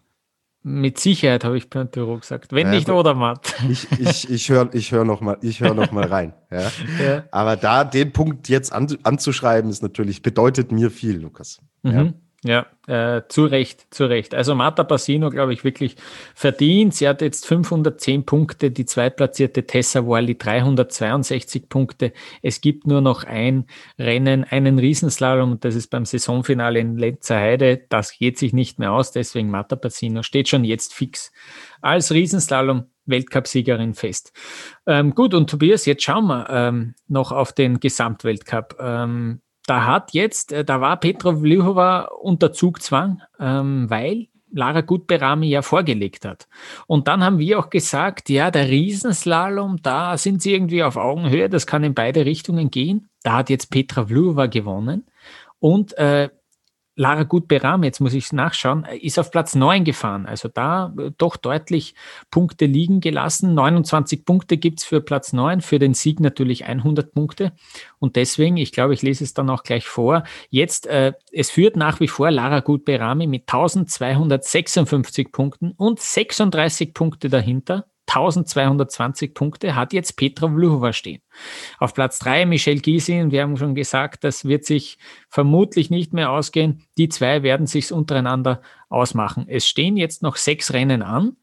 [0.62, 3.54] Mit Sicherheit habe ich Pantyro gesagt, wenn ja, nicht Odermatt.
[3.70, 6.34] Ich, ich, ich höre ich hör noch, mal, hör noch mal rein.
[6.50, 6.70] Ja?
[7.02, 7.24] ja.
[7.30, 11.60] Aber da den Punkt jetzt an, anzuschreiben, ist natürlich, bedeutet mir viel, Lukas.
[11.82, 12.14] Mhm.
[12.44, 12.66] Ja.
[12.86, 14.32] Äh, zu Recht, zu Recht.
[14.32, 15.96] Also Marta Bassino, glaube ich, wirklich
[16.34, 16.94] verdient.
[16.94, 22.12] Sie hat jetzt 510 Punkte, die zweitplatzierte Tessa Worley 362 Punkte.
[22.40, 23.66] Es gibt nur noch ein
[23.98, 27.84] Rennen, einen Riesenslalom und das ist beim Saisonfinale in Lenzer Heide.
[27.88, 31.32] Das geht sich nicht mehr aus, deswegen Marta Bassino steht schon jetzt fix
[31.80, 34.32] als Riesenslalom Weltcupsiegerin fest.
[34.86, 38.76] Ähm, gut, und Tobias, jetzt schauen wir ähm, noch auf den Gesamtweltcup.
[38.80, 45.48] Ähm, da hat jetzt, äh, da war Petra Vlhova unter Zugzwang, ähm, weil Lara Gutberami
[45.48, 46.48] ja vorgelegt hat.
[46.86, 51.50] Und dann haben wir auch gesagt, ja, der Riesenslalom, da sind sie irgendwie auf Augenhöhe,
[51.50, 53.08] das kann in beide Richtungen gehen.
[53.22, 55.06] Da hat jetzt Petra Vlhova gewonnen.
[55.60, 56.30] Und äh,
[56.98, 60.26] Lara Gutberam, jetzt muss ich nachschauen, ist auf Platz 9 gefahren.
[60.26, 61.94] Also da äh, doch deutlich
[62.32, 63.54] Punkte liegen gelassen.
[63.54, 67.52] 29 Punkte gibt's für Platz 9, für den Sieg natürlich 100 Punkte.
[68.00, 70.24] Und deswegen, ich glaube, ich lese es dann auch gleich vor.
[70.50, 77.28] Jetzt, äh, es führt nach wie vor Lara Gutberami mit 1256 Punkten und 36 Punkte
[77.28, 81.20] dahinter 1220 Punkte hat jetzt Petra Vlhova stehen.
[81.78, 86.30] Auf Platz drei Michelle Gysin, wir haben schon gesagt, das wird sich vermutlich nicht mehr
[86.30, 86.82] ausgehen.
[86.96, 89.46] Die zwei werden sich untereinander ausmachen.
[89.48, 91.36] Es stehen jetzt noch sechs Rennen an.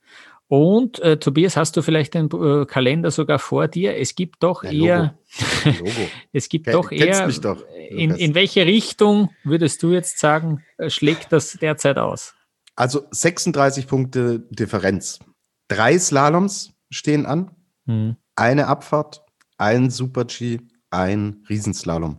[0.47, 3.97] Und äh, Tobias, hast du vielleicht den äh, Kalender sogar vor dir?
[3.97, 5.17] Es gibt doch ja, eher,
[6.33, 11.31] es gibt doch eher, doch, in, in welche Richtung würdest du jetzt sagen, äh, schlägt
[11.31, 12.35] das derzeit aus?
[12.75, 15.19] Also 36 Punkte Differenz.
[15.67, 17.51] Drei Slaloms stehen an,
[17.85, 18.17] mhm.
[18.35, 19.25] eine Abfahrt,
[19.57, 22.17] ein Super-G, ein Riesenslalom.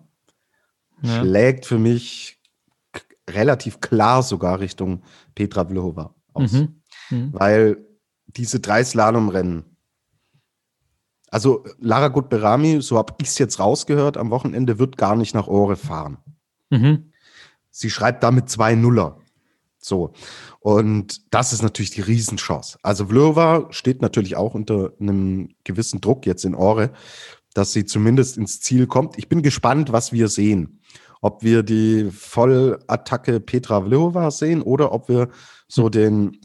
[1.03, 1.21] Ja.
[1.21, 2.41] Schlägt für mich
[3.29, 5.03] relativ klar sogar Richtung
[5.35, 6.53] Petra Vlhova aus.
[6.53, 6.81] Mhm.
[7.11, 7.33] Mhm.
[7.33, 7.87] Weil
[8.27, 9.77] diese drei Slalomrennen,
[11.31, 15.49] also Lara Gutberami, so habe ich es jetzt rausgehört, am Wochenende wird gar nicht nach
[15.49, 16.19] Ore fahren.
[16.71, 17.13] Mhm.
[17.71, 19.19] Sie schreibt damit zwei Nuller.
[19.87, 20.13] So.
[20.59, 22.77] Und das ist natürlich die Riesenchance.
[22.83, 26.91] Also Vlhova steht natürlich auch unter einem gewissen Druck jetzt in Ore,
[27.55, 29.17] dass sie zumindest ins Ziel kommt.
[29.17, 30.81] Ich bin gespannt, was wir sehen.
[31.21, 35.29] Ob wir die Vollattacke Petra Vlhova sehen oder ob wir
[35.69, 35.91] so hm.
[35.93, 36.41] den,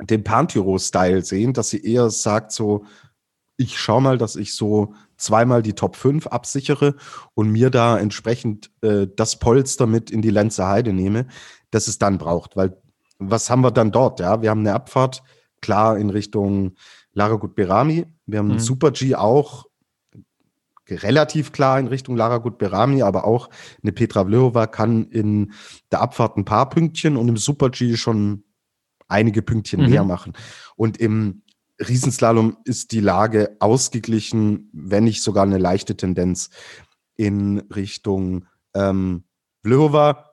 [0.00, 2.84] den Pantyro-Style sehen, dass sie eher sagt so,
[3.58, 6.94] ich schau mal, dass ich so zweimal die Top 5 absichere
[7.34, 11.26] und mir da entsprechend äh, das Polster mit in die Lenzer Heide nehme,
[11.70, 12.76] das es dann braucht, weil
[13.18, 14.20] was haben wir dann dort?
[14.20, 15.22] Ja, wir haben eine Abfahrt,
[15.60, 16.74] klar in Richtung
[17.12, 18.06] Laragut Berami.
[18.26, 18.52] Wir haben mhm.
[18.52, 19.66] einen Super G auch
[20.88, 23.48] relativ klar in Richtung Laragut Berami, aber auch
[23.82, 25.52] eine Petra Vlhova kann in
[25.90, 28.44] der Abfahrt ein paar Pünktchen und im Super G schon
[29.08, 29.90] einige Pünktchen mhm.
[29.90, 30.32] mehr machen.
[30.76, 31.42] Und im
[31.80, 36.50] Riesenslalom ist die Lage ausgeglichen, wenn nicht sogar eine leichte Tendenz
[37.16, 39.24] in Richtung ähm,
[39.62, 40.25] Vlhova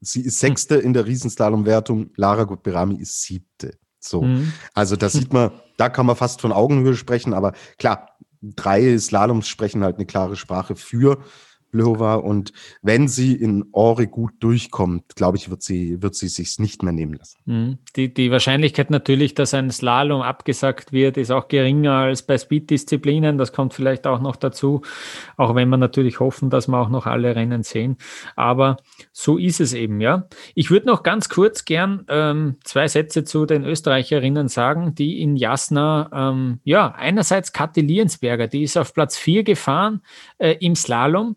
[0.00, 0.38] Sie ist.
[0.38, 2.10] Sechste in der Riesenslalom-Wertung.
[2.16, 3.78] Lara Gutberami ist Siebte.
[3.98, 4.22] So.
[4.22, 4.52] Mhm.
[4.74, 9.48] Also da sieht man, da kann man fast von Augenhöhe sprechen, aber klar, drei Slaloms
[9.48, 11.22] sprechen halt eine klare Sprache für
[11.70, 12.14] Blova.
[12.14, 12.52] Und
[12.82, 16.92] wenn sie in Ore gut durchkommt, glaube ich, wird sie, wird sie sich nicht mehr
[16.92, 17.38] nehmen lassen.
[17.44, 17.78] Mhm.
[17.96, 23.38] Die, die Wahrscheinlichkeit natürlich, dass ein Slalom abgesagt wird, ist auch geringer als bei Speed-Disziplinen.
[23.38, 24.82] Das kommt vielleicht auch noch dazu,
[25.36, 27.96] auch wenn wir natürlich hoffen, dass wir auch noch alle Rennen sehen.
[28.36, 28.76] Aber
[29.12, 30.28] so ist es eben, ja.
[30.54, 35.36] Ich würde noch ganz kurz gern ähm, zwei Sätze zu den Österreicherinnen sagen, die in
[35.36, 40.02] Jasna, ähm, ja, einerseits Kathi Liensberger, die ist auf Platz vier gefahren
[40.38, 41.36] äh, im Slalom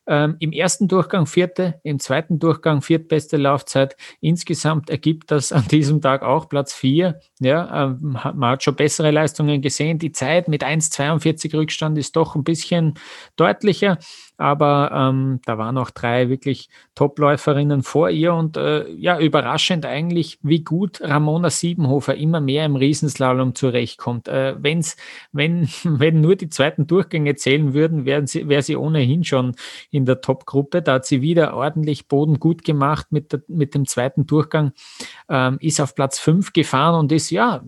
[0.07, 3.95] ähm, Im ersten Durchgang vierte, im zweiten Durchgang viertbeste Laufzeit.
[4.19, 7.19] Insgesamt ergibt das an diesem Tag auch Platz vier.
[7.39, 9.99] Ja, ähm, man hat schon bessere Leistungen gesehen.
[9.99, 12.95] Die Zeit mit 1,42 Rückstand ist doch ein bisschen
[13.35, 13.99] deutlicher
[14.41, 20.39] aber ähm, da waren auch drei wirklich Topläuferinnen vor ihr und äh, ja, überraschend eigentlich,
[20.41, 24.27] wie gut Ramona Siebenhofer immer mehr im Riesenslalom zurechtkommt.
[24.27, 24.97] Äh, wenn's,
[25.31, 29.53] wenn, wenn nur die zweiten Durchgänge zählen würden, wären sie, wäre sie ohnehin schon
[29.91, 30.81] in der Top-Gruppe.
[30.81, 34.71] Da hat sie wieder ordentlich Boden gut gemacht mit, der, mit dem zweiten Durchgang,
[35.29, 37.63] ähm, ist auf Platz fünf gefahren und ist ja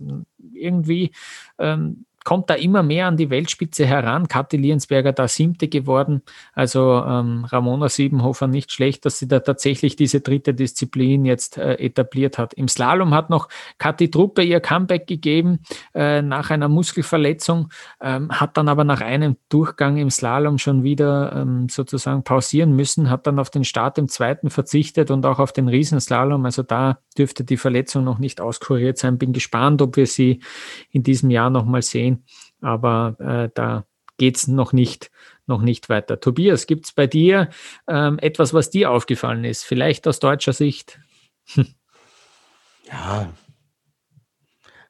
[0.52, 1.12] irgendwie
[1.58, 4.28] ähm, kommt da immer mehr an die Weltspitze heran.
[4.28, 6.22] Kathi Liensberger da siebte geworden.
[6.54, 11.74] Also ähm, Ramona Siebenhofer nicht schlecht, dass sie da tatsächlich diese dritte Disziplin jetzt äh,
[11.74, 12.54] etabliert hat.
[12.54, 15.60] Im Slalom hat noch Kathi Truppe ihr Comeback gegeben
[15.94, 17.68] äh, nach einer Muskelverletzung,
[18.00, 23.10] ähm, hat dann aber nach einem Durchgang im Slalom schon wieder ähm, sozusagen pausieren müssen,
[23.10, 26.44] hat dann auf den Start im zweiten verzichtet und auch auf den Riesenslalom.
[26.44, 29.18] Also da dürfte die Verletzung noch nicht auskuriert sein.
[29.18, 30.40] Bin gespannt, ob wir sie
[30.90, 32.24] in diesem Jahr nochmal sehen.
[32.60, 35.10] Aber äh, da geht es noch nicht,
[35.46, 36.20] noch nicht weiter.
[36.20, 37.50] Tobias, gibt es bei dir
[37.88, 39.64] ähm, etwas, was dir aufgefallen ist?
[39.64, 41.00] Vielleicht aus deutscher Sicht?
[42.84, 43.32] ja.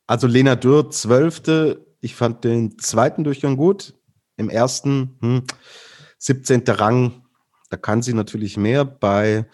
[0.06, 1.86] Also Lena Dürr, zwölfte.
[2.00, 3.94] Ich fand den zweiten Durchgang gut.
[4.36, 5.42] Im ersten, hm,
[6.18, 6.64] 17.
[6.68, 7.22] Rang,
[7.70, 8.84] da kann sie natürlich mehr.
[8.84, 9.46] Bei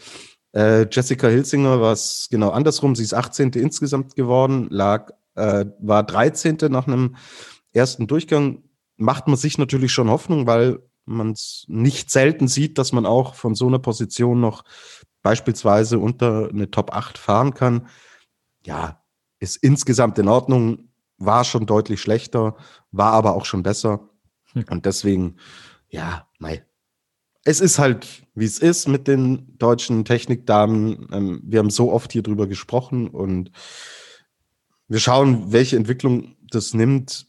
[0.53, 2.95] äh, Jessica Hilsinger war es genau andersrum.
[2.95, 3.51] Sie ist 18.
[3.53, 6.59] insgesamt geworden, lag, äh, war 13.
[6.69, 7.17] nach einem
[7.73, 8.65] ersten Durchgang.
[8.97, 13.35] Macht man sich natürlich schon Hoffnung, weil man es nicht selten sieht, dass man auch
[13.35, 14.65] von so einer Position noch
[15.23, 17.89] beispielsweise unter eine Top 8 fahren kann.
[18.65, 19.03] Ja,
[19.39, 22.57] ist insgesamt in Ordnung, war schon deutlich schlechter,
[22.91, 24.09] war aber auch schon besser.
[24.53, 24.65] Hm.
[24.71, 25.37] Und deswegen,
[25.89, 26.65] ja, mei,
[27.45, 31.09] es ist halt, wie es ist mit den deutschen Technikdamen.
[31.13, 33.51] Ähm, wir haben so oft hier drüber gesprochen und
[34.89, 37.27] wir schauen, welche Entwicklung das nimmt.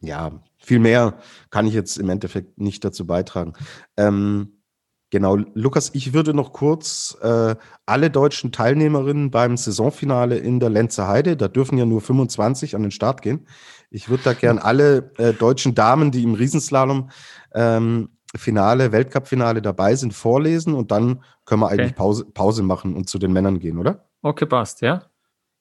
[0.00, 1.18] Ja, viel mehr
[1.50, 3.52] kann ich jetzt im Endeffekt nicht dazu beitragen.
[3.96, 4.62] Ähm,
[5.10, 11.08] genau, Lukas, ich würde noch kurz äh, alle deutschen Teilnehmerinnen beim Saisonfinale in der Lenzer
[11.08, 13.46] Heide, da dürfen ja nur 25 an den Start gehen.
[13.90, 17.10] Ich würde da gern alle äh, deutschen Damen, die im Riesenslalom
[17.54, 21.80] ähm, Finale, Weltcup-Finale dabei sind, vorlesen und dann können wir okay.
[21.80, 24.08] eigentlich Pause, Pause machen und zu den Männern gehen, oder?
[24.22, 25.02] Okay, passt, ja.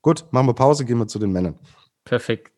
[0.02, 1.58] Gut, machen wir Pause, gehen wir zu den Männern.
[2.04, 2.52] Perfekt.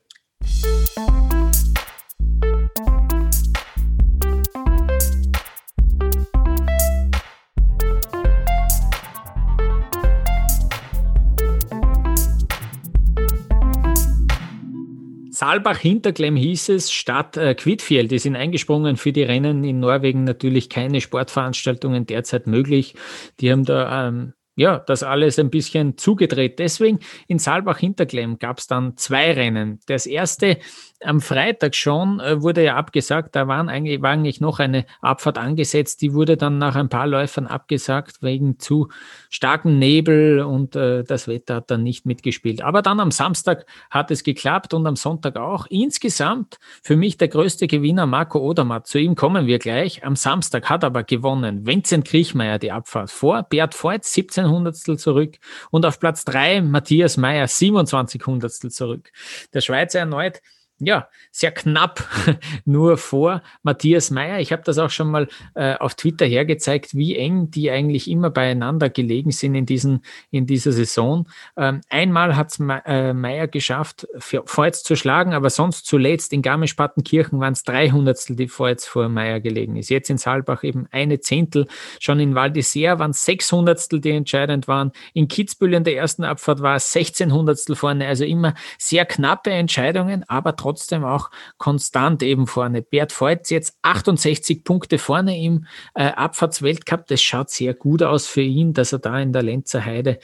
[15.42, 20.70] Saalbach-Hinterklemm hieß es, Stadt äh, Quidfjell, die sind eingesprungen für die Rennen in Norwegen natürlich
[20.70, 22.94] keine Sportveranstaltungen derzeit möglich.
[23.40, 26.60] Die haben da ähm, ja, das alles ein bisschen zugedreht.
[26.60, 29.80] Deswegen in Saalbach-Hinterklemm gab es dann zwei Rennen.
[29.88, 30.58] Das erste
[31.04, 35.38] am Freitag schon äh, wurde ja abgesagt, da waren eigentlich, war eigentlich noch eine Abfahrt
[35.38, 38.90] angesetzt, die wurde dann nach ein paar Läufern abgesagt wegen zu
[39.30, 42.62] starken Nebel und äh, das Wetter hat dann nicht mitgespielt.
[42.62, 45.66] Aber dann am Samstag hat es geklappt und am Sonntag auch.
[45.70, 48.88] Insgesamt für mich der größte Gewinner Marco Odermatt.
[48.88, 50.04] Zu ihm kommen wir gleich.
[50.06, 55.38] Am Samstag hat aber gewonnen Vincent Kriechmeier die Abfahrt vor Bert Voigt 17 Hundertstel zurück
[55.70, 59.12] und auf Platz drei Matthias Meyer 27 Hundertstel zurück.
[59.54, 60.42] Der Schweizer erneut
[60.82, 62.04] ja, sehr knapp
[62.66, 64.40] nur vor Matthias Meyer.
[64.40, 68.32] Ich habe das auch schon mal äh, auf Twitter hergezeigt, wie eng die eigentlich immer
[68.32, 71.28] beieinander gelegen sind in, diesen, in dieser Saison.
[71.56, 74.08] Ähm, einmal hat es Me äh, Meyer geschafft,
[74.46, 79.40] Voits zu schlagen, aber sonst zuletzt in Garmisch-Partenkirchen waren es 300 die Voits vor Meyer
[79.40, 79.90] gelegen ist.
[79.90, 81.68] Jetzt in Saalbach eben eine Zehntel.
[82.00, 84.92] Schon in Val d'Isère waren es 600 die entscheidend waren.
[85.14, 88.08] In Kitzbühel in der ersten Abfahrt war es 1600 vorne.
[88.08, 92.82] Also immer sehr knappe Entscheidungen, aber trotzdem trotzdem auch konstant eben vorne.
[92.82, 97.08] Bert Voigt jetzt 68 Punkte vorne im äh, Abfahrtsweltcup.
[97.08, 100.20] Das schaut sehr gut aus für ihn, dass er da in der Lenzer Heide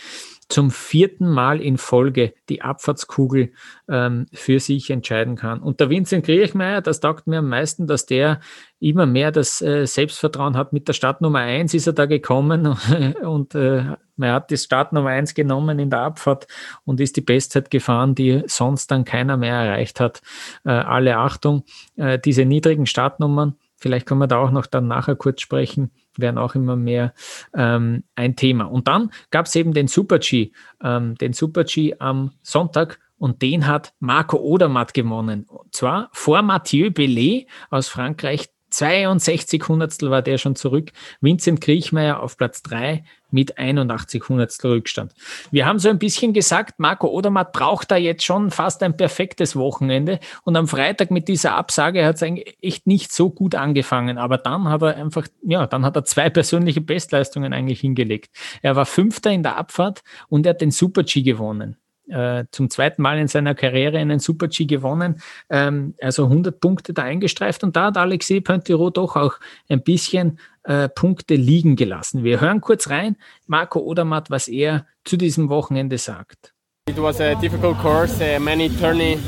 [0.50, 3.52] zum vierten Mal in Folge die Abfahrtskugel
[3.90, 5.60] ähm, für sich entscheiden kann.
[5.60, 8.40] Und der Vincent Kriechmeier, das taugt mir am meisten, dass der
[8.80, 10.72] immer mehr das äh, Selbstvertrauen hat.
[10.72, 12.78] Mit der Startnummer eins ist er da gekommen
[13.24, 13.84] und äh,
[14.16, 16.48] man hat die Startnummer eins genommen in der Abfahrt
[16.86, 20.22] und ist die Bestzeit gefahren, die sonst dann keiner mehr erreicht hat.
[20.64, 21.64] Äh, alle Achtung,
[21.98, 26.38] äh, diese niedrigen Startnummern, vielleicht können wir da auch noch dann nachher kurz sprechen, werden
[26.38, 27.14] auch immer mehr
[27.56, 28.66] ähm, ein Thema.
[28.66, 30.52] Und dann gab es eben den Super G,
[30.84, 35.46] ähm, den Super G am Sonntag und den hat Marco Odermatt gewonnen.
[35.48, 38.50] Und zwar vor Mathieu Bellet aus Frankreich.
[38.70, 40.92] 62 Hundertstel war der schon zurück.
[41.22, 45.14] Vincent Kriechmeier auf Platz 3 mit 81 Hundertstel Rückstand.
[45.52, 49.56] Wir haben so ein bisschen gesagt, Marco Odermatt braucht da jetzt schon fast ein perfektes
[49.56, 50.20] Wochenende.
[50.44, 54.18] Und am Freitag mit dieser Absage hat es eigentlich echt nicht so gut angefangen.
[54.18, 58.32] Aber dann hat er einfach, ja, dann hat er zwei persönliche Bestleistungen eigentlich hingelegt.
[58.62, 61.78] Er war Fünfter in der Abfahrt und er hat den Super G gewonnen
[62.10, 67.04] äh, zum zweiten Mal in seiner Karriere einen Super-G gewonnen, ähm, also 100 Punkte da
[67.04, 69.36] eingestreift und da hat Alexei Pointiro doch auch
[69.70, 72.24] ein bisschen äh, Punkte liegen gelassen.
[72.24, 73.16] Wir hören kurz rein,
[73.46, 76.54] Marco Odermatt, was er zu diesem Wochenende sagt.
[76.90, 79.20] It was a difficult course, uh, many turning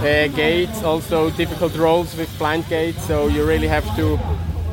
[0.00, 3.06] uh, gates, also difficult rolls with blind gates.
[3.06, 4.18] So you really have to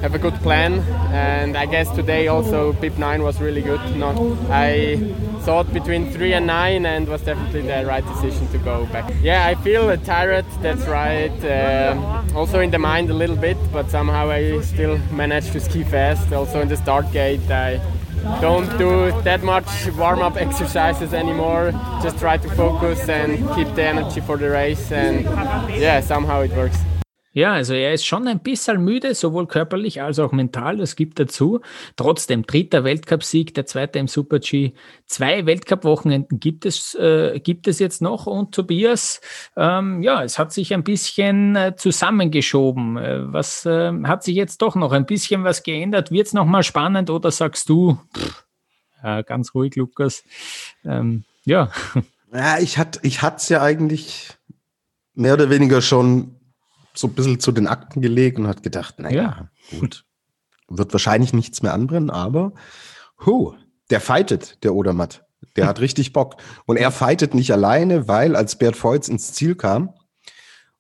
[0.02, 0.80] have a good plan.
[1.12, 3.82] And I guess today also BIP 9 was really good.
[3.96, 4.98] No, I
[5.42, 9.12] thought between 3 and 9 and was definitely the right decision to go back.
[9.22, 11.44] Yeah, I feel tired, that's right.
[11.44, 15.84] Uh, also in the mind a little bit, but somehow I still managed to ski
[15.84, 16.32] fast.
[16.34, 17.80] Also in the start gate, I
[18.42, 21.72] don't do that much warm-up exercises anymore.
[22.04, 25.24] Just try to focus and keep the energy for the race and
[25.74, 26.78] yeah, somehow it works.
[27.38, 31.20] Ja, also er ist schon ein bisschen müde, sowohl körperlich als auch mental, das gibt
[31.20, 31.60] dazu.
[31.96, 34.72] Trotzdem, dritter Weltcupsieg, der zweite im Super-G.
[35.06, 39.22] Zwei Weltcup-Wochenenden gibt es, äh, gibt es jetzt noch und Tobias,
[39.56, 42.98] ähm, ja, es hat sich ein bisschen äh, zusammengeschoben.
[42.98, 46.10] Äh, was äh, hat sich jetzt doch noch ein bisschen was geändert?
[46.10, 48.46] Wird es nochmal spannend oder sagst du, pff,
[49.28, 50.24] ganz ruhig, Lukas?
[50.84, 51.70] Ähm, ja.
[52.34, 54.32] Ja, ich hatte ich es ja eigentlich
[55.14, 56.37] mehr oder weniger schon
[56.98, 59.80] so ein bisschen zu den Akten gelegt und hat gedacht, naja, ja.
[59.80, 60.06] gut,
[60.68, 62.54] wird wahrscheinlich nichts mehr anbrennen, aber
[63.26, 63.54] hu,
[63.90, 65.24] der fightet, der Odermatt.
[65.56, 66.38] Der hat richtig Bock.
[66.66, 69.94] Und er fightet nicht alleine, weil als Bert Feutz ins Ziel kam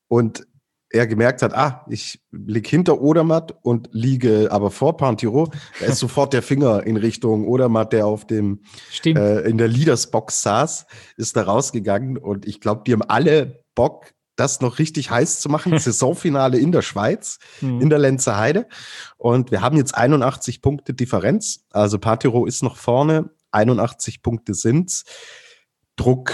[0.07, 0.47] und
[0.89, 5.99] er gemerkt hat, ah, ich liege hinter Odermatt und liege aber vor Pantiro, da ist
[5.99, 8.61] sofort der Finger in Richtung Odermatt, der auf dem
[9.05, 10.85] äh, in der Leadersbox saß,
[11.17, 15.49] ist da rausgegangen und ich glaube, die haben alle Bock, das noch richtig heiß zu
[15.49, 15.77] machen.
[15.79, 17.81] Saisonfinale in der Schweiz, mhm.
[17.81, 18.67] in der Lenzer Heide.
[19.17, 21.65] Und wir haben jetzt 81 Punkte Differenz.
[21.71, 23.29] Also Patiro ist noch vorne.
[23.51, 25.03] 81 Punkte sind's.
[25.95, 26.31] Druck,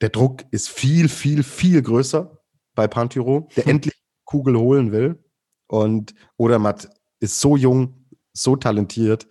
[0.00, 2.38] der Druck ist viel, viel, viel größer
[2.74, 3.70] bei Pantiro, der mhm.
[3.70, 5.18] endlich Kugel holen will.
[5.66, 6.88] Und Odermatt
[7.18, 9.26] ist so jung, so talentiert.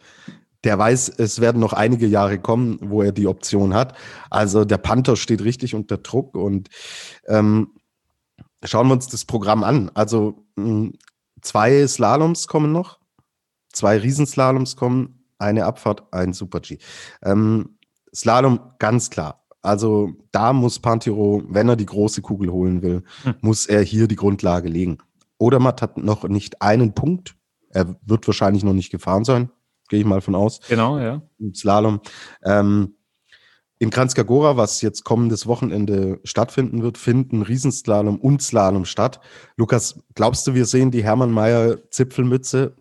[0.63, 3.95] Der weiß, es werden noch einige Jahre kommen, wo er die Option hat.
[4.31, 6.69] Also der Panther steht richtig unter Druck und
[7.27, 7.74] ähm,
[8.63, 9.91] Schauen wir uns das Programm an.
[9.93, 10.93] Also hm,
[11.41, 12.99] zwei Slaloms kommen noch,
[13.71, 16.77] zwei Riesenslaloms kommen, eine Abfahrt, ein Super-G.
[17.23, 17.77] Ähm,
[18.13, 19.45] Slalom ganz klar.
[19.61, 23.35] Also da muss Pantiro, wenn er die große Kugel holen will, hm.
[23.41, 24.99] muss er hier die Grundlage legen.
[25.37, 27.35] Odermatt hat noch nicht einen Punkt.
[27.69, 29.49] Er wird wahrscheinlich noch nicht gefahren sein,
[29.89, 30.61] gehe ich mal von aus.
[30.69, 31.21] Genau, ja.
[31.39, 31.99] Im Slalom.
[32.43, 32.95] Ähm,
[33.77, 39.19] in Kranjska was jetzt kommendes Wochenende stattfinden wird, finden Riesenslalom und Slalom statt.
[39.57, 42.75] Lukas, glaubst du, wir sehen die Hermann Mayer Zipfelmütze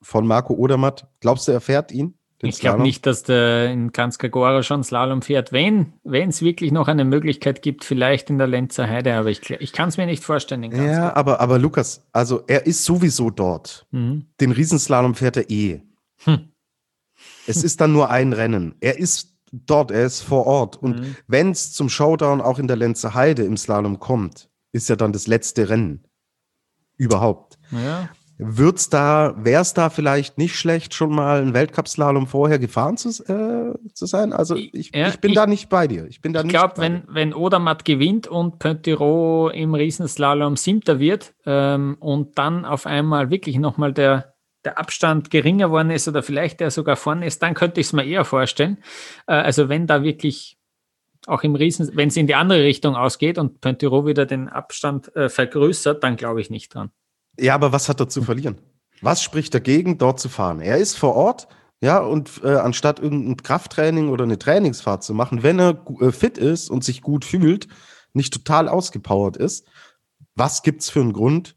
[0.00, 1.06] von Marco Odermatt?
[1.20, 2.14] Glaubst du, er fährt ihn?
[2.42, 5.52] Ich glaube nicht, dass der in Kranjska schon Slalom fährt.
[5.52, 9.72] Wenn es wirklich noch eine Möglichkeit gibt, vielleicht in der Lenzer Heide, aber ich, ich
[9.72, 10.70] kann es mir nicht vorstellen.
[10.72, 13.86] ja, aber, aber Lukas, also er ist sowieso dort.
[13.92, 14.26] Mhm.
[14.40, 15.80] Den Riesenslalom fährt er eh.
[16.24, 16.50] Hm.
[17.46, 18.74] Es ist dann nur ein Rennen.
[18.80, 19.33] Er ist
[19.66, 20.76] dort, er ist vor Ort.
[20.76, 21.16] Und mhm.
[21.26, 25.12] wenn es zum Showdown auch in der Lenzer Heide im Slalom kommt, ist ja dann
[25.12, 26.04] das letzte Rennen
[26.96, 27.58] überhaupt.
[27.70, 28.08] Ja.
[28.36, 33.10] Wird's da, wäre es da vielleicht nicht schlecht, schon mal ein Weltcup-Slalom vorher gefahren zu,
[33.28, 34.32] äh, zu sein?
[34.32, 36.06] Also ich, ja, ich bin ich, da nicht bei dir.
[36.08, 41.32] Ich bin da ich glaube, wenn, wenn Odermatt gewinnt und Pontiro im Riesenslalom siebter wird
[41.46, 44.33] ähm, und dann auf einmal wirklich nochmal der
[44.64, 47.92] der Abstand geringer worden ist oder vielleicht der sogar vorne ist, dann könnte ich es
[47.92, 48.78] mir eher vorstellen.
[49.26, 50.58] Äh, also wenn da wirklich
[51.26, 55.14] auch im Riesen, wenn es in die andere Richtung ausgeht und Pontiro wieder den Abstand
[55.16, 56.90] äh, vergrößert, dann glaube ich nicht dran.
[57.38, 58.58] Ja, aber was hat er zu verlieren?
[59.00, 60.60] Was spricht dagegen, dort zu fahren?
[60.60, 61.48] Er ist vor Ort,
[61.80, 66.38] ja, und äh, anstatt irgendein Krafttraining oder eine Trainingsfahrt zu machen, wenn er äh, fit
[66.38, 67.68] ist und sich gut fühlt,
[68.12, 69.66] nicht total ausgepowert ist,
[70.34, 71.56] was gibt's für einen Grund,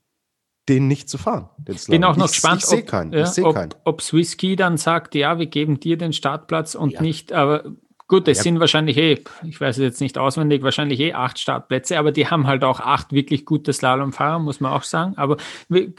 [0.70, 1.50] den nicht zu fahren.
[1.88, 3.74] Bin auch noch ich, gespannt, ich, ich ob, keinen, ja, ob, keinen.
[3.84, 7.02] ob Swisski dann sagt, ja, wir geben dir den Startplatz und ja.
[7.02, 7.64] nicht, aber
[8.08, 8.44] gut, es ja.
[8.44, 12.28] sind wahrscheinlich eh, ich weiß es jetzt nicht auswendig, wahrscheinlich eh acht Startplätze, aber die
[12.28, 15.14] haben halt auch acht wirklich gute Slalomfahrer, muss man auch sagen.
[15.18, 15.38] Aber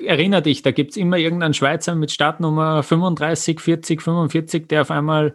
[0.05, 4.91] erinnere dich, da gibt es immer irgendeinen Schweizer mit Startnummer 35, 40, 45, der auf
[4.91, 5.35] einmal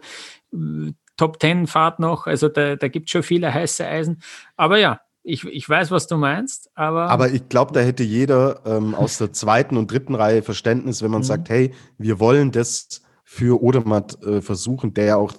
[0.52, 2.26] äh, Top 10 fahrt noch.
[2.26, 4.20] Also da, da gibt es schon viele heiße Eisen.
[4.56, 7.08] Aber ja, ich, ich weiß, was du meinst, aber.
[7.08, 11.10] Aber ich glaube, da hätte jeder ähm, aus der zweiten und dritten Reihe Verständnis, wenn
[11.10, 11.26] man mhm.
[11.26, 15.32] sagt, hey, wir wollen das für Odermatt äh, versuchen, der ja auch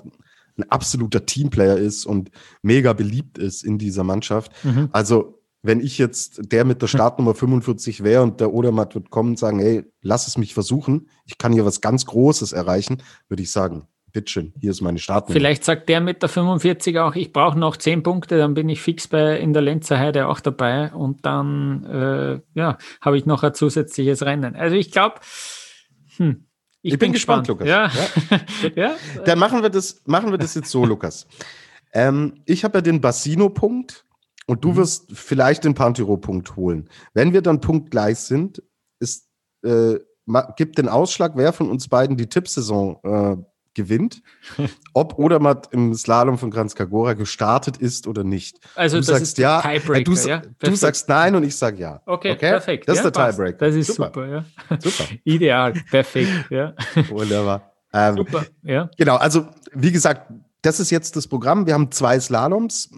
[0.57, 2.31] ein absoluter Teamplayer ist und
[2.63, 4.51] mega beliebt ist in dieser Mannschaft.
[4.63, 4.89] Mhm.
[4.91, 9.31] Also, wenn ich jetzt der mit der Startnummer 45 wäre und der Odermatt wird kommen
[9.31, 13.43] und sagen, hey, lass es mich versuchen, ich kann hier was ganz Großes erreichen, würde
[13.43, 15.33] ich sagen, bitteschön, hier ist meine Startnummer.
[15.37, 18.81] Vielleicht sagt der mit der 45 auch, ich brauche noch 10 Punkte, dann bin ich
[18.81, 23.43] fix bei in der Lenzer Heide auch dabei und dann äh, ja, habe ich noch
[23.43, 24.55] ein zusätzliches Rennen.
[24.55, 25.15] Also ich glaube,
[26.15, 26.45] hm,
[26.81, 27.91] ich, ich bin, bin, gespannt, gespannt Lukas.
[28.73, 28.75] Ja.
[28.75, 28.95] ja.
[29.25, 31.27] Dann machen wir das, machen wir das jetzt so, Lukas.
[31.91, 34.05] Ähm, ich habe ja den Bassino-Punkt
[34.47, 34.75] Und du mhm.
[34.77, 36.89] wirst vielleicht den Pantiro-Punkt holen.
[37.13, 38.63] Wenn wir dann punktgleich sind,
[38.99, 39.27] ist,
[39.63, 39.95] äh,
[40.55, 43.37] gibt den Ausschlag, wer von uns beiden die Tippsaison äh,
[43.75, 44.21] gewinnt,
[44.93, 48.59] ob Odermatt im Slalom von Kranz Kagora gestartet ist oder nicht.
[48.75, 50.41] Also du das sagst ist ja, Tiebreaker, du, ja?
[50.59, 52.01] du, sagst nein und ich sage ja.
[52.05, 52.49] Okay, okay?
[52.49, 52.89] perfekt.
[52.89, 53.57] Das ist ja, der Tiebreaker.
[53.57, 54.45] Das ist super, super ja.
[54.79, 55.03] Super.
[55.23, 56.73] Ideal, perfekt, ja.
[57.09, 57.71] Wunderbar.
[57.93, 58.89] Ähm, super, ja.
[58.97, 61.67] Genau, also wie gesagt, das ist jetzt das Programm.
[61.67, 62.89] Wir haben zwei Slaloms.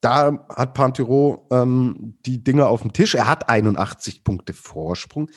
[0.00, 3.14] Da hat Pantero ähm, die Dinge auf dem Tisch.
[3.14, 5.30] Er hat 81 Punkte Vorsprung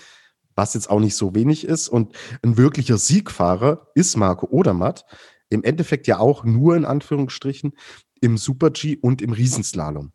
[0.56, 1.89] was jetzt auch nicht so wenig ist.
[1.89, 5.06] Und ein wirklicher Siegfahrer ist Marco Odermatt.
[5.49, 7.74] Im Endeffekt ja auch nur in Anführungsstrichen
[8.22, 10.12] im Super-G und im Riesenslalom.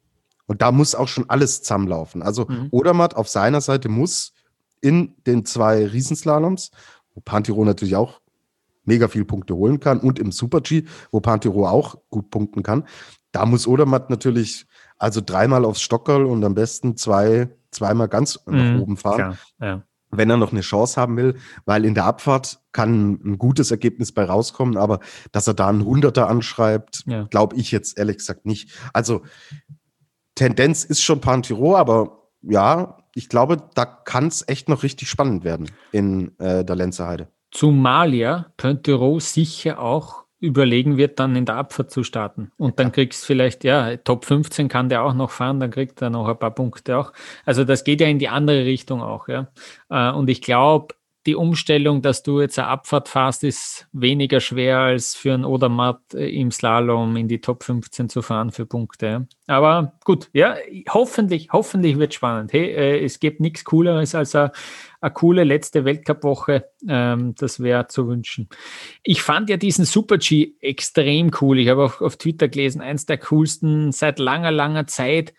[0.47, 2.23] Und da muss auch schon alles zusammenlaufen.
[2.23, 2.69] Also mhm.
[2.71, 4.33] Odermatt auf seiner Seite muss
[4.81, 6.73] in den zwei Riesenslaloms,
[7.15, 8.21] wo Pantiro natürlich auch
[8.85, 12.85] mega viel Punkte holen kann und im Super-G, wo Pantiro auch gut punkten kann.
[13.31, 14.67] Da muss Odermatt natürlich
[14.99, 19.17] also dreimal aufs Stockerl und am besten zwei, zweimal ganz nach mhm, oben fahren.
[19.17, 23.39] Klar, ja wenn er noch eine Chance haben will, weil in der Abfahrt kann ein
[23.39, 25.01] gutes Ergebnis bei rauskommen, aber
[25.33, 27.25] dass er da einen Hunderter anschreibt, ja.
[27.25, 28.71] glaube ich jetzt ehrlich gesagt nicht.
[28.93, 29.23] Also
[30.35, 35.45] Tendenz ist schon Pantiro, aber ja, ich glaube, da kann es echt noch richtig spannend
[35.45, 37.29] werden in äh, der Lenzerheide.
[37.51, 42.51] Zumal ja Pontero sicher auch überlegen wird, dann in der Abfahrt zu starten.
[42.57, 46.01] Und dann kriegst du vielleicht, ja, Top 15 kann der auch noch fahren, dann kriegt
[46.03, 47.13] er noch ein paar Punkte auch.
[47.45, 49.49] Also das geht ja in die andere Richtung auch, ja.
[49.91, 50.95] Äh, und ich glaube,
[51.27, 56.01] die Umstellung, dass du jetzt eine Abfahrt fährst, ist weniger schwer als für ein Odermatt
[56.15, 59.29] äh, im Slalom in die Top 15 zu fahren für Punkte.
[59.47, 60.57] Aber gut, ja,
[60.89, 62.53] hoffentlich, hoffentlich wird spannend.
[62.55, 64.53] Hey, äh, es gibt nichts Cooleres als eine,
[65.01, 66.71] eine coole letzte Weltcup-Woche.
[66.89, 68.49] Ähm, das wäre zu wünschen.
[69.03, 71.59] Ich fand ja diesen Super G extrem cool.
[71.59, 75.33] Ich habe auch auf Twitter gelesen, eins der coolsten seit langer, langer Zeit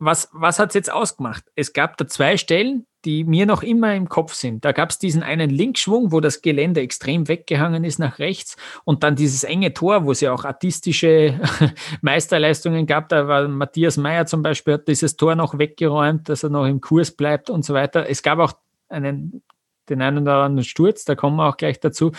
[0.00, 1.44] was, was hat es jetzt ausgemacht?
[1.54, 4.64] Es gab da zwei Stellen, die mir noch immer im Kopf sind.
[4.64, 9.02] Da gab es diesen einen Linkschwung, wo das Gelände extrem weggehangen ist nach rechts und
[9.02, 11.38] dann dieses enge Tor, wo es ja auch artistische
[12.00, 13.10] Meisterleistungen gab.
[13.10, 16.80] Da war Matthias Meyer zum Beispiel, hat dieses Tor noch weggeräumt, dass er noch im
[16.80, 18.08] Kurs bleibt und so weiter.
[18.08, 18.54] Es gab auch
[18.90, 19.42] einen
[19.90, 22.12] den einen oder anderen Sturz, da kommen wir auch gleich dazu.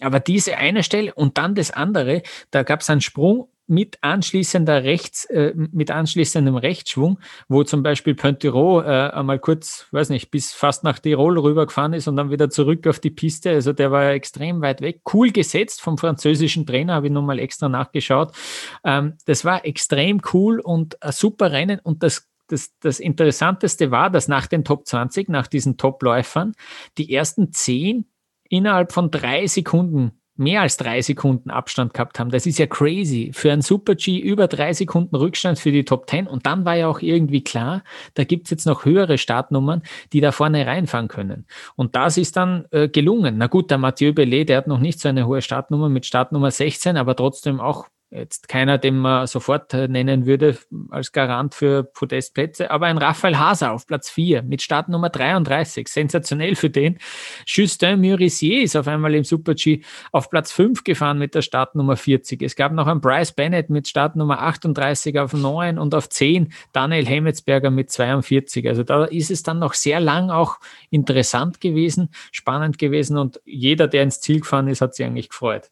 [0.00, 4.84] Aber diese eine Stelle und dann das andere, da gab es einen Sprung mit anschließender
[4.84, 7.18] Rechts, äh, mit anschließendem Rechtsschwung,
[7.48, 12.06] wo zum Beispiel Pontiro äh, einmal kurz, weiß nicht, bis fast nach Tirol rübergefahren ist
[12.06, 13.50] und dann wieder zurück auf die Piste.
[13.50, 15.00] Also der war ja extrem weit weg.
[15.12, 18.36] Cool gesetzt vom französischen Trainer, habe ich nochmal extra nachgeschaut.
[18.84, 24.10] Ähm, das war extrem cool und ein super Rennen und das das, das Interessanteste war,
[24.10, 26.54] dass nach den Top 20, nach diesen Top-Läufern,
[26.98, 28.06] die ersten zehn
[28.48, 32.30] innerhalb von drei Sekunden mehr als drei Sekunden Abstand gehabt haben.
[32.30, 33.30] Das ist ja crazy.
[33.32, 36.26] Für ein Super-G über drei Sekunden Rückstand für die Top 10.
[36.26, 37.82] Und dann war ja auch irgendwie klar,
[38.14, 39.82] da gibt's jetzt noch höhere Startnummern,
[40.12, 41.46] die da vorne reinfahren können.
[41.74, 43.38] Und das ist dann äh, gelungen.
[43.38, 46.50] Na gut, der Mathieu Bellet, der hat noch nicht so eine hohe Startnummer mit Startnummer
[46.50, 50.58] 16, aber trotzdem auch jetzt keiner, den man sofort äh, nennen würde
[50.90, 56.54] als Garant für Podestplätze, aber ein Raphael Haser auf Platz 4 mit Startnummer 33, sensationell
[56.54, 56.98] für den.
[57.46, 59.82] Justin Murissier ist auf einmal im Super-G
[60.12, 62.42] auf Platz 5 gefahren mit der Startnummer 40.
[62.42, 67.06] Es gab noch einen Bryce Bennett mit Startnummer 38 auf 9 und auf 10 Daniel
[67.06, 68.68] Hemmetsberger mit 42.
[68.68, 70.58] Also da ist es dann noch sehr lang auch
[70.90, 75.70] interessant gewesen, spannend gewesen und jeder, der ins Ziel gefahren ist, hat sich eigentlich gefreut.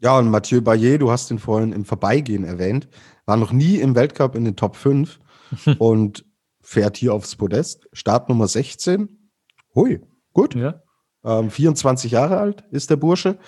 [0.00, 2.88] Ja, und Mathieu Bayer, du hast ihn vorhin im Vorbeigehen erwähnt,
[3.26, 5.20] war noch nie im Weltcup in den Top 5
[5.78, 6.24] und
[6.62, 7.88] fährt hier aufs Podest.
[7.92, 9.30] Startnummer 16.
[9.74, 10.00] Hui,
[10.32, 10.54] gut.
[10.54, 10.82] Ja.
[11.22, 13.38] Ähm, 24 Jahre alt ist der Bursche.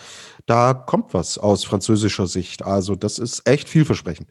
[0.44, 2.62] Da kommt was aus französischer Sicht.
[2.62, 4.28] Also, das ist echt vielversprechend.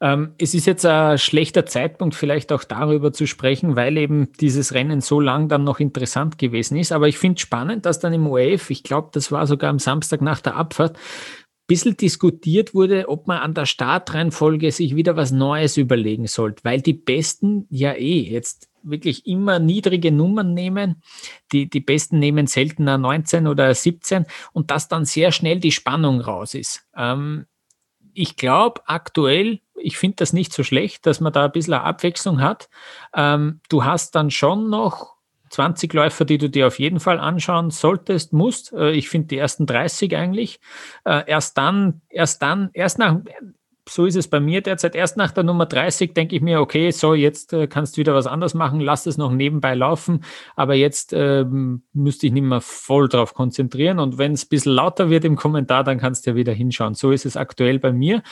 [0.00, 4.74] Ähm, es ist jetzt ein schlechter Zeitpunkt, vielleicht auch darüber zu sprechen, weil eben dieses
[4.74, 6.92] Rennen so lang dann noch interessant gewesen ist.
[6.92, 10.20] Aber ich finde spannend, dass dann im OF, ich glaube, das war sogar am Samstag
[10.20, 15.32] nach der Abfahrt, ein bisschen diskutiert wurde, ob man an der Startreihenfolge sich wieder was
[15.32, 21.02] Neues überlegen sollte, weil die Besten ja eh jetzt wirklich immer niedrige Nummern nehmen.
[21.52, 26.20] Die, die Besten nehmen seltener 19 oder 17 und dass dann sehr schnell die Spannung
[26.20, 26.86] raus ist.
[26.96, 27.46] Ähm,
[28.16, 31.84] ich glaube aktuell, ich finde das nicht so schlecht, dass man da ein bisschen eine
[31.84, 32.68] Abwechslung hat.
[33.14, 35.16] Ähm, du hast dann schon noch
[35.50, 38.72] 20 Läufer, die du dir auf jeden Fall anschauen solltest, musst.
[38.72, 40.60] Äh, ich finde die ersten 30 eigentlich.
[41.04, 43.18] Äh, erst dann, erst dann, erst nach,
[43.88, 44.94] so ist es bei mir derzeit.
[44.94, 48.14] Erst nach der Nummer 30 denke ich mir, okay, so jetzt äh, kannst du wieder
[48.14, 50.24] was anderes machen, lass es noch nebenbei laufen,
[50.56, 54.72] aber jetzt ähm, müsste ich nicht mehr voll drauf konzentrieren und wenn es ein bisschen
[54.72, 56.94] lauter wird im Kommentar, dann kannst du ja wieder hinschauen.
[56.94, 58.22] So ist es aktuell bei mir.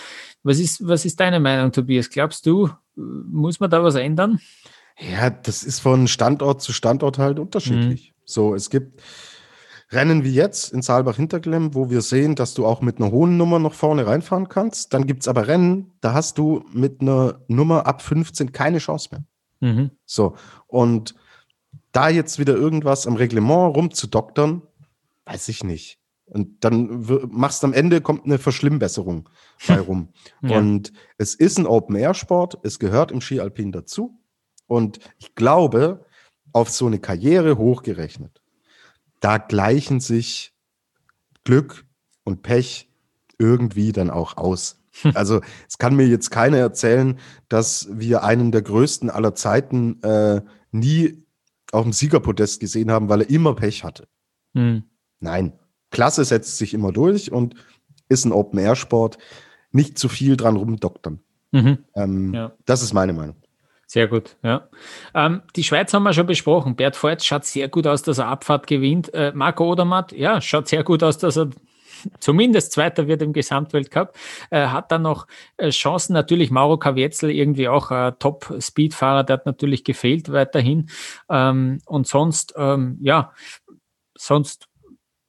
[0.42, 2.10] Was ist, was ist deine Meinung, Tobias?
[2.10, 4.40] Glaubst du, muss man da was ändern?
[4.98, 8.10] Ja, das ist von Standort zu Standort halt unterschiedlich.
[8.10, 8.22] Mhm.
[8.24, 9.02] So, es gibt
[9.94, 13.58] Rennen wie jetzt in Saalbach-Hinterklemm, wo wir sehen, dass du auch mit einer hohen Nummer
[13.58, 14.92] noch vorne reinfahren kannst.
[14.92, 19.08] Dann gibt es aber Rennen, da hast du mit einer Nummer ab 15 keine Chance
[19.12, 19.24] mehr.
[19.72, 19.90] Mhm.
[20.04, 20.36] So,
[20.66, 21.14] und
[21.92, 24.62] da jetzt wieder irgendwas am Reglement rumzudoktern,
[25.26, 25.98] weiß ich nicht.
[26.26, 29.28] Und dann machst du am Ende, kommt eine Verschlimmbesserung
[29.68, 30.08] bei rum.
[30.42, 30.58] ja.
[30.58, 34.18] Und es ist ein Open-Air-Sport, es gehört im Ski Alpin dazu.
[34.66, 36.04] Und ich glaube,
[36.52, 38.40] auf so eine Karriere hochgerechnet,
[39.24, 40.52] da gleichen sich
[41.44, 41.86] Glück
[42.24, 42.90] und Pech
[43.38, 44.82] irgendwie dann auch aus.
[45.14, 47.18] Also es kann mir jetzt keiner erzählen,
[47.48, 51.24] dass wir einen der größten aller Zeiten äh, nie
[51.72, 54.06] auf dem Siegerpodest gesehen haben, weil er immer Pech hatte.
[54.54, 54.84] Hm.
[55.20, 55.54] Nein,
[55.90, 57.54] Klasse setzt sich immer durch und
[58.08, 59.18] ist ein Open-Air-Sport.
[59.72, 61.20] Nicht zu viel dran rumdoktern.
[61.50, 61.78] Mhm.
[61.96, 62.52] Ähm, ja.
[62.66, 63.36] Das ist meine Meinung.
[63.86, 64.68] Sehr gut, ja.
[65.14, 66.76] Ähm, die Schweiz haben wir schon besprochen.
[66.76, 69.12] Bert Voigt schaut sehr gut aus, dass er Abfahrt gewinnt.
[69.14, 71.50] Äh, Marco Odermatt, ja, schaut sehr gut aus, dass er
[72.20, 74.14] zumindest Zweiter wird im Gesamtweltcup.
[74.50, 75.26] Äh, hat dann noch
[75.56, 76.14] äh, Chancen.
[76.14, 80.88] Natürlich Mauro Kavietzel, irgendwie auch äh, Top-Speedfahrer, der hat natürlich gefehlt weiterhin.
[81.28, 83.32] Ähm, und sonst, ähm, ja,
[84.16, 84.68] sonst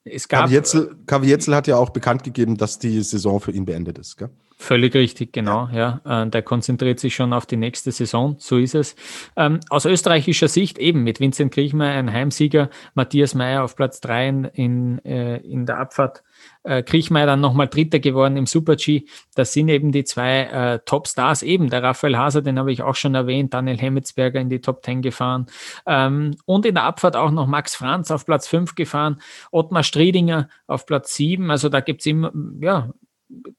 [0.06, 0.46] es gab.
[0.46, 4.30] Kavietzel, Kavietzel hat ja auch bekannt gegeben, dass die Saison für ihn beendet ist, gell?
[4.58, 5.68] Völlig richtig, genau.
[5.74, 6.24] Ja, ja.
[6.24, 8.96] Äh, der konzentriert sich schon auf die nächste Saison, so ist es.
[9.36, 14.30] Ähm, aus österreichischer Sicht eben mit Vincent Kriechmeier ein Heimsieger, Matthias Meyer auf Platz 3
[14.30, 16.24] in, in, äh, in der Abfahrt,
[16.64, 19.04] äh, Kriechmeier dann nochmal Dritter geworden im Super-G.
[19.36, 22.96] Das sind eben die zwei äh, Top-Stars, eben der Raphael Haser, den habe ich auch
[22.96, 25.48] schon erwähnt, Daniel Hemmetsberger in die Top 10 gefahren
[25.86, 30.48] ähm, und in der Abfahrt auch noch Max Franz auf Platz 5 gefahren, Ottmar Striedinger
[30.66, 31.52] auf Platz 7.
[31.52, 32.32] Also da gibt es immer,
[32.62, 32.90] ja,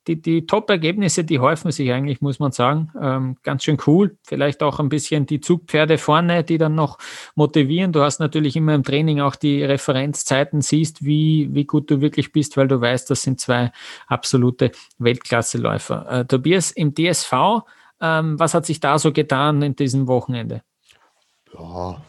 [0.06, 2.92] die, die Top-Ergebnisse, die häufen sich eigentlich, muss man sagen.
[3.00, 4.16] Ähm, ganz schön cool.
[4.22, 6.98] Vielleicht auch ein bisschen die Zugpferde vorne, die dann noch
[7.34, 7.92] motivieren.
[7.92, 12.32] Du hast natürlich immer im Training auch die Referenzzeiten, siehst, wie, wie gut du wirklich
[12.32, 13.72] bist, weil du weißt, das sind zwei
[14.06, 16.06] absolute Weltklasseläufer.
[16.10, 17.32] Äh, Tobias, im DSV,
[18.00, 20.62] ähm, was hat sich da so getan in diesem Wochenende?
[21.52, 22.02] Ja,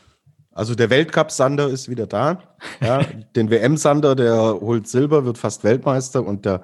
[0.52, 2.40] also der Weltcup-Sander ist wieder da.
[2.82, 3.02] Ja,
[3.36, 6.64] den WM-Sander, der holt Silber, wird fast Weltmeister und der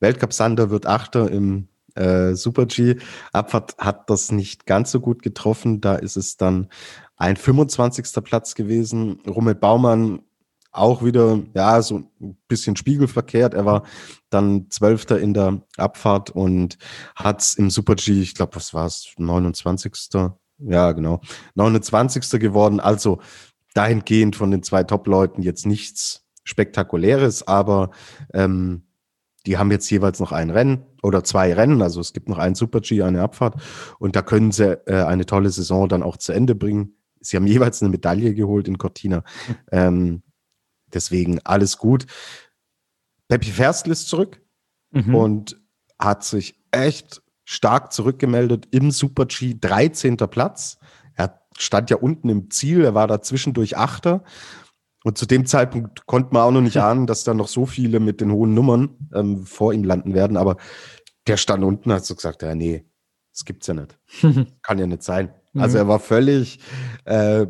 [0.00, 2.96] Weltcup-Sander wird Achter im äh, Super-G.
[3.32, 5.80] Abfahrt hat das nicht ganz so gut getroffen.
[5.80, 6.68] Da ist es dann
[7.16, 8.22] ein 25.
[8.22, 9.20] Platz gewesen.
[9.26, 10.20] Rummel Baumann
[10.72, 13.54] auch wieder, ja, so ein bisschen spiegelverkehrt.
[13.54, 13.84] Er war
[14.28, 16.76] dann Zwölfter in der Abfahrt und
[17.14, 19.92] hat im Super-G, ich glaube, was war es, 29.
[20.58, 21.20] Ja, genau,
[21.54, 22.40] 29.
[22.40, 22.80] geworden.
[22.80, 23.20] Also
[23.74, 27.90] dahingehend von den zwei Top-Leuten jetzt nichts Spektakuläres, aber
[28.32, 28.85] ähm,
[29.46, 31.80] die haben jetzt jeweils noch ein Rennen oder zwei Rennen.
[31.80, 33.62] Also es gibt noch einen Super-G, eine Abfahrt.
[33.98, 36.96] Und da können sie äh, eine tolle Saison dann auch zu Ende bringen.
[37.20, 39.22] Sie haben jeweils eine Medaille geholt in Cortina.
[39.70, 40.22] Ähm,
[40.92, 42.06] deswegen alles gut.
[43.28, 44.42] Peppi Ferstl ist zurück
[44.90, 45.14] mhm.
[45.14, 45.60] und
[45.98, 50.16] hat sich echt stark zurückgemeldet im Super-G, 13.
[50.16, 50.78] Platz.
[51.14, 54.24] Er stand ja unten im Ziel, er war da zwischendurch Achter
[55.06, 58.00] und zu dem Zeitpunkt konnte man auch noch nicht ahnen, dass da noch so viele
[58.00, 60.36] mit den hohen Nummern ähm, vor ihm landen werden.
[60.36, 60.56] Aber
[61.28, 62.84] der stand unten, hat so gesagt, ja, nee,
[63.32, 63.96] das gibt's ja nicht.
[64.62, 65.30] Kann ja nicht sein.
[65.52, 65.60] Mhm.
[65.62, 66.58] Also er war völlig
[67.04, 67.46] äh,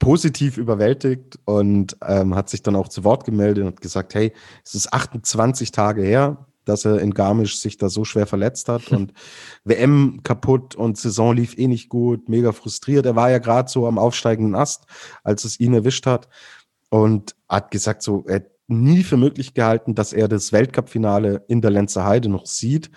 [0.00, 4.32] positiv überwältigt und ähm, hat sich dann auch zu Wort gemeldet und gesagt, hey,
[4.64, 8.90] es ist 28 Tage her, dass er in Garmisch sich da so schwer verletzt hat
[8.90, 9.12] und
[9.64, 13.06] WM kaputt und Saison lief eh nicht gut, mega frustriert.
[13.06, 14.86] Er war ja gerade so am aufsteigenden Ast,
[15.22, 16.26] als es ihn erwischt hat
[16.88, 21.60] und hat gesagt, so, er hat nie für möglich gehalten, dass er das Weltcup-Finale in
[21.60, 22.90] der Lenzer Heide noch sieht.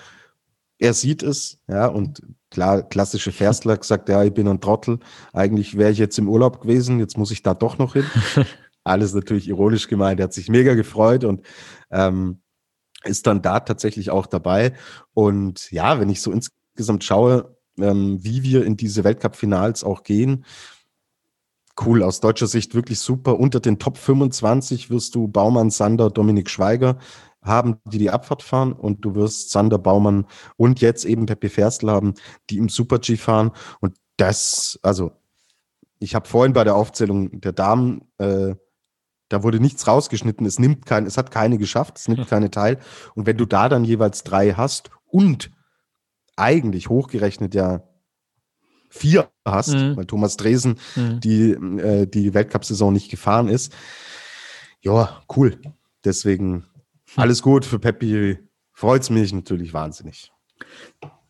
[0.79, 4.99] Er sieht es, ja, und klar, klassische Ferstler gesagt, ja, ich bin ein Trottel.
[5.33, 8.05] Eigentlich wäre ich jetzt im Urlaub gewesen, jetzt muss ich da doch noch hin.
[8.83, 10.19] Alles natürlich ironisch gemeint.
[10.19, 11.45] Er hat sich mega gefreut und
[11.91, 12.41] ähm,
[13.03, 14.73] ist dann da tatsächlich auch dabei.
[15.13, 20.45] Und ja, wenn ich so insgesamt schaue, ähm, wie wir in diese Weltcup-Finals auch gehen,
[21.85, 23.39] cool, aus deutscher Sicht wirklich super.
[23.39, 26.97] Unter den Top 25 wirst du Baumann, Sander, Dominik Schweiger
[27.41, 28.73] haben, die die Abfahrt fahren.
[28.73, 30.25] Und du wirst Sander, Baumann
[30.57, 32.13] und jetzt eben Pepe Ferstl haben,
[32.49, 33.51] die im Super-G fahren.
[33.79, 35.11] Und das, also
[35.99, 38.55] ich habe vorhin bei der Aufzählung der Damen, äh,
[39.29, 42.79] da wurde nichts rausgeschnitten, es nimmt kein, es hat keine geschafft, es nimmt keine teil.
[43.15, 45.51] Und wenn du da dann jeweils drei hast und
[46.35, 47.83] eigentlich hochgerechnet ja
[48.89, 49.95] vier hast, mhm.
[49.95, 51.19] weil Thomas Dresen mhm.
[51.19, 53.73] die, äh, die Weltcup-Saison nicht gefahren ist.
[54.81, 55.57] Ja, cool.
[56.03, 56.63] Deswegen hm.
[57.17, 58.37] alles gut für Peppi.
[58.71, 60.31] Freut es mich natürlich wahnsinnig.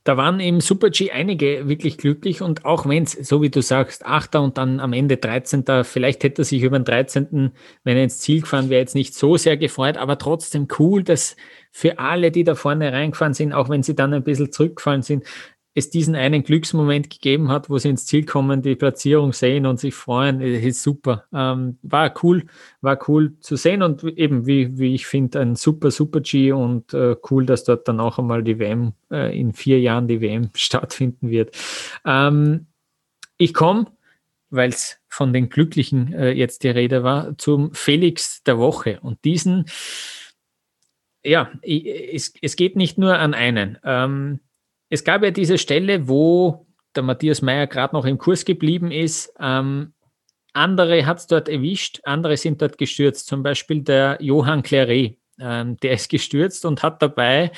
[0.03, 3.61] da waren im Super G einige wirklich glücklich und auch wenn es, so wie du
[3.61, 5.65] sagst, Achter und dann am Ende 13.
[5.83, 7.51] Vielleicht hätte er sich über den 13.,
[7.83, 11.35] wenn er ins Ziel gefahren wäre, jetzt nicht so sehr gefreut, aber trotzdem cool, dass
[11.71, 15.25] für alle, die da vorne reingefahren sind, auch wenn sie dann ein bisschen zurückgefallen sind,
[15.75, 19.79] es diesen einen Glücksmoment gegeben hat, wo sie ins Ziel kommen, die Platzierung sehen und
[19.79, 21.25] sich freuen, ist super.
[21.33, 22.45] Ähm, war cool,
[22.81, 26.93] war cool zu sehen und eben, wie, wie ich finde, ein super, super G und
[26.93, 30.49] äh, cool, dass dort dann auch einmal die WM, äh, in vier Jahren die WM
[30.55, 31.55] stattfinden wird.
[32.05, 32.67] Ähm,
[33.37, 33.87] ich komme,
[34.49, 39.23] weil es von den Glücklichen äh, jetzt die Rede war, zum Felix der Woche und
[39.23, 39.65] diesen,
[41.23, 43.77] ja, es, es geht nicht nur an einen.
[43.83, 44.39] Ähm,
[44.89, 46.65] es gab ja diese Stelle, wo
[46.95, 49.31] der Matthias Meyer gerade noch im Kurs geblieben ist.
[49.39, 49.93] Ähm,
[50.53, 53.27] andere hat es dort erwischt, andere sind dort gestürzt.
[53.27, 55.18] Zum Beispiel der Johann Claret.
[55.41, 57.51] Ähm, der ist gestürzt und hat dabei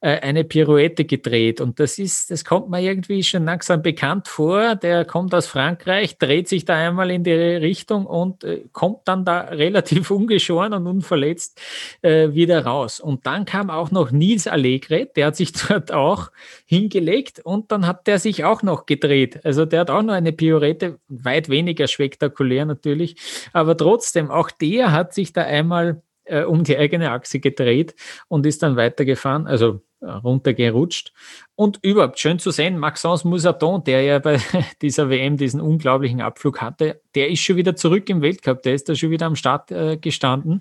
[0.00, 1.60] äh, eine Pirouette gedreht.
[1.60, 4.74] Und das ist, das kommt mir irgendwie schon langsam bekannt vor.
[4.76, 9.24] Der kommt aus Frankreich, dreht sich da einmal in die Richtung und äh, kommt dann
[9.24, 11.60] da relativ ungeschoren und unverletzt
[12.00, 13.00] äh, wieder raus.
[13.00, 16.30] Und dann kam auch noch Nils Allegre, der hat sich dort auch
[16.64, 19.44] hingelegt und dann hat der sich auch noch gedreht.
[19.44, 23.16] Also der hat auch noch eine Pirouette, weit weniger spektakulär natürlich,
[23.52, 27.94] aber trotzdem, auch der hat sich da einmal äh, um die eigene Achse gedreht
[28.28, 31.14] und ist dann weitergefahren, also äh, runtergerutscht.
[31.54, 34.38] Und überhaupt schön zu sehen, Maxence Moussaton, der ja bei
[34.82, 38.90] dieser WM diesen unglaublichen Abflug hatte, der ist schon wieder zurück im Weltcup, der ist
[38.90, 40.60] da schon wieder am Start äh, gestanden.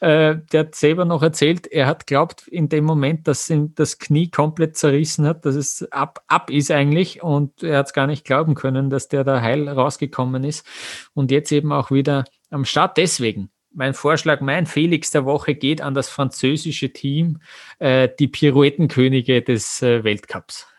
[0.00, 3.98] Äh, der hat selber noch erzählt, er hat glaubt in dem Moment, dass ihm das
[3.98, 8.06] Knie komplett zerrissen hat, dass es ab, ab ist eigentlich und er hat es gar
[8.06, 10.66] nicht glauben können, dass der da heil rausgekommen ist
[11.14, 12.98] und jetzt eben auch wieder am Start.
[12.98, 17.40] Deswegen mein Vorschlag, mein Felix der Woche geht an das französische Team,
[17.78, 20.66] äh, die Pirouettenkönige des äh, Weltcups.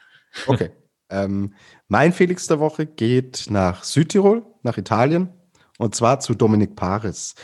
[0.48, 0.72] Okay.
[1.10, 1.54] ähm,
[1.88, 5.30] mein Felix der Woche geht nach Südtirol, nach Italien,
[5.78, 7.36] und zwar zu Dominik Paris.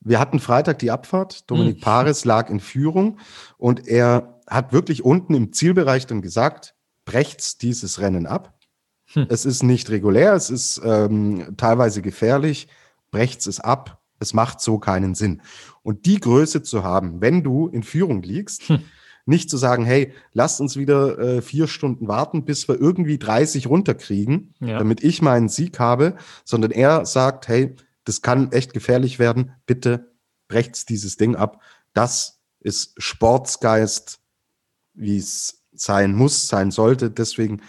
[0.00, 1.50] Wir hatten Freitag die Abfahrt.
[1.50, 1.80] Dominik mhm.
[1.80, 3.18] Paris lag in Führung
[3.56, 6.74] und er hat wirklich unten im Zielbereich dann gesagt,
[7.06, 8.58] brecht's dieses Rennen ab.
[9.12, 9.26] Hm.
[9.28, 12.68] Es ist nicht regulär, es ist ähm, teilweise gefährlich,
[13.10, 15.42] brecht's es ab, es macht so keinen Sinn.
[15.82, 18.80] Und die Größe zu haben, wenn du in Führung liegst, hm.
[19.24, 23.68] nicht zu sagen, hey, lasst uns wieder äh, vier Stunden warten, bis wir irgendwie 30
[23.68, 24.78] runterkriegen, ja.
[24.78, 30.12] damit ich meinen Sieg habe, sondern er sagt, hey, das kann echt gefährlich werden, bitte
[30.48, 31.60] brecht's dieses Ding ab.
[31.92, 34.20] Das ist Sportsgeist,
[34.94, 37.10] wie es sein muss, sein sollte.
[37.10, 37.62] Deswegen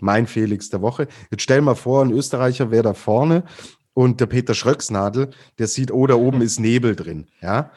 [0.00, 1.08] mein Felix der Woche.
[1.30, 3.44] Jetzt stell mal vor, ein Österreicher wäre da vorne
[3.94, 7.70] und der Peter Schröcksnadel, der sieht, oh, da oben ist Nebel drin, ja.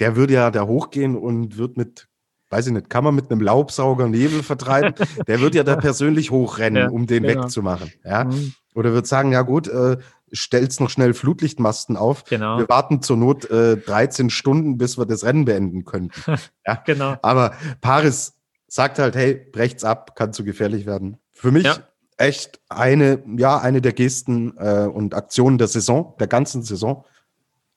[0.00, 2.08] Der würde ja da hochgehen und wird mit,
[2.50, 4.94] weiß ich nicht, kann man mit einem Laubsauger Nebel vertreiben?
[5.28, 7.44] der wird ja da persönlich hochrennen, ja, um den genau.
[7.44, 8.24] wegzumachen, ja.
[8.24, 8.52] Mhm.
[8.74, 9.98] Oder wird sagen, ja gut, äh,
[10.32, 12.24] stellt's noch schnell Flutlichtmasten auf.
[12.24, 12.58] Genau.
[12.58, 16.10] Wir warten zur Not äh, 13 Stunden, bis wir das Rennen beenden können.
[16.66, 16.82] ja?
[16.84, 17.16] genau.
[17.22, 18.34] Aber Paris
[18.66, 21.18] sagt halt, hey, brecht's ab, kann zu gefährlich werden.
[21.30, 21.76] Für mich ja
[22.16, 27.04] echt eine, ja, eine der Gesten äh, und Aktionen der Saison, der ganzen Saison.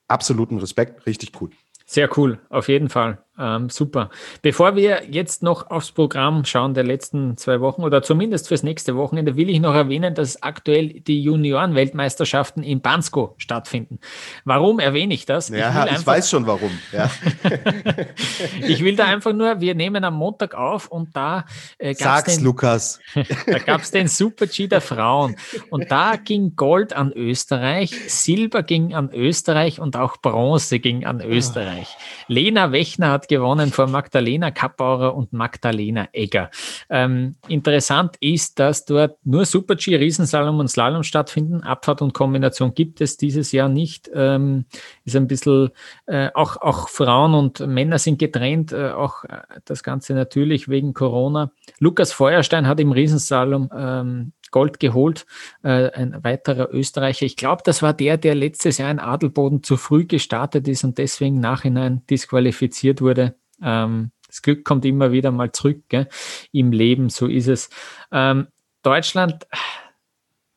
[0.06, 1.50] Absoluten Respekt, richtig cool.
[1.86, 3.24] Sehr cool, auf jeden Fall.
[3.38, 4.10] Ähm, super.
[4.42, 8.96] Bevor wir jetzt noch aufs Programm schauen der letzten zwei Wochen oder zumindest fürs nächste
[8.96, 14.00] Wochenende, will ich noch erwähnen, dass aktuell die Junioren-Weltmeisterschaften in Bansko stattfinden.
[14.44, 15.50] Warum erwähne ich das?
[15.50, 16.70] Ja, ich, ich weiß schon warum.
[16.92, 17.10] Ja.
[18.66, 21.44] ich will da einfach nur, wir nehmen am Montag auf und da
[21.78, 22.98] äh, Sag's, den, Lukas.
[23.46, 25.36] da gab es den Super G der Frauen
[25.70, 31.20] und da ging Gold an Österreich, Silber ging an Österreich und auch Bronze ging an
[31.20, 31.96] Österreich.
[32.26, 36.50] Lena Wechner hat gewonnen vor Magdalena Kappauer und Magdalena Egger.
[36.90, 41.62] Ähm, interessant ist, dass dort nur Super-G, Riesenslalom und Slalom stattfinden.
[41.62, 44.10] Abfahrt und Kombination gibt es dieses Jahr nicht.
[44.14, 44.64] Ähm,
[45.04, 45.70] ist ein bisschen,
[46.06, 50.94] äh, auch, auch Frauen und Männer sind getrennt, äh, auch äh, das Ganze natürlich wegen
[50.94, 51.52] Corona.
[51.78, 55.26] Lukas Feuerstein hat im Riesenslalom ähm, Gold geholt,
[55.62, 57.26] äh, ein weiterer Österreicher.
[57.26, 60.98] Ich glaube, das war der, der letztes Jahr in Adelboden zu früh gestartet ist und
[60.98, 63.34] deswegen nachhinein disqualifiziert wurde.
[63.62, 66.08] Ähm, das Glück kommt immer wieder mal zurück gell?
[66.52, 67.70] im Leben, so ist es.
[68.12, 68.48] Ähm,
[68.82, 69.46] Deutschland,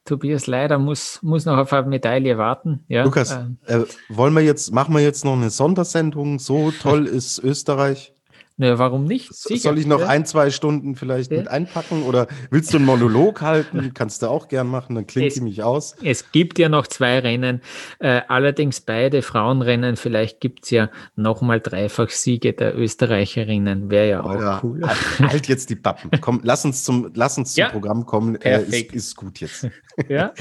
[0.05, 2.83] Tobias leider muss, muss noch auf eine Medaille warten.
[2.87, 6.39] Ja, Lukas, ähm, äh, wollen wir jetzt, machen wir jetzt noch eine Sondersendung?
[6.39, 8.13] So toll ist Österreich.
[8.61, 9.33] Na, warum nicht?
[9.33, 9.59] Sicher.
[9.59, 11.39] Soll ich noch ein, zwei Stunden vielleicht ja.
[11.39, 13.91] mit einpacken oder willst du einen Monolog halten?
[13.95, 15.95] Kannst du auch gern machen, dann klingt sie mich aus.
[16.03, 17.61] Es gibt ja noch zwei Rennen,
[17.97, 19.95] äh, allerdings beide Frauenrennen.
[19.95, 23.89] Vielleicht gibt es ja nochmal Dreifach-Siege der Österreicherinnen.
[23.89, 24.81] Wäre ja auch Oder, cool.
[24.83, 26.11] Halt, halt jetzt die Pappen.
[26.21, 27.69] Komm, lass uns zum, lass uns zum ja.
[27.69, 28.35] Programm kommen.
[28.41, 29.67] Äh, ist, ist gut jetzt.
[30.07, 30.33] Ja.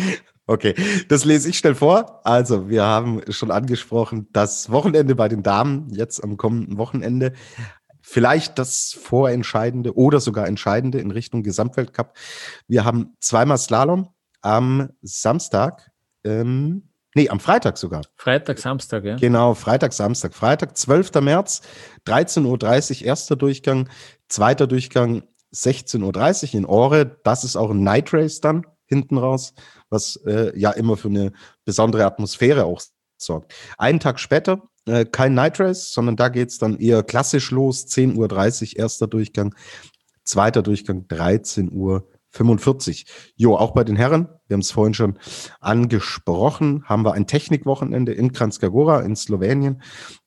[0.50, 0.74] Okay,
[1.06, 2.22] das lese ich schnell vor.
[2.24, 7.34] Also, wir haben schon angesprochen, das Wochenende bei den Damen, jetzt am kommenden Wochenende,
[8.11, 12.14] vielleicht das vorentscheidende oder sogar entscheidende in Richtung Gesamtweltcup.
[12.66, 14.08] Wir haben zweimal Slalom
[14.40, 15.92] am Samstag,
[16.24, 18.02] ähm, nee, am Freitag sogar.
[18.16, 19.14] Freitag, Samstag, ja.
[19.14, 20.34] Genau, Freitag, Samstag.
[20.34, 21.20] Freitag, 12.
[21.20, 21.62] März,
[22.08, 23.88] 13.30 Uhr, erster Durchgang,
[24.28, 25.22] zweiter Durchgang,
[25.54, 27.20] 16.30 Uhr in Ore.
[27.22, 29.54] Das ist auch ein Night Race dann hinten raus,
[29.88, 31.30] was äh, ja immer für eine
[31.64, 32.82] besondere Atmosphäre auch
[33.18, 33.54] sorgt.
[33.78, 38.74] Einen Tag später, äh, kein Night Race, sondern da geht's dann eher klassisch los, 10.30
[38.74, 39.54] Uhr erster Durchgang,
[40.24, 43.06] zweiter Durchgang 13 Uhr 45.
[43.36, 45.18] Jo, auch bei den Herren, wir haben es vorhin schon
[45.60, 49.82] angesprochen, haben wir ein Technikwochenende in Kranjska in Slowenien.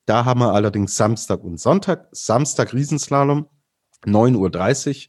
[0.06, 2.08] Da haben wir allerdings Samstag und Sonntag.
[2.12, 3.48] Samstag Riesenslalom,
[4.06, 5.08] 9.30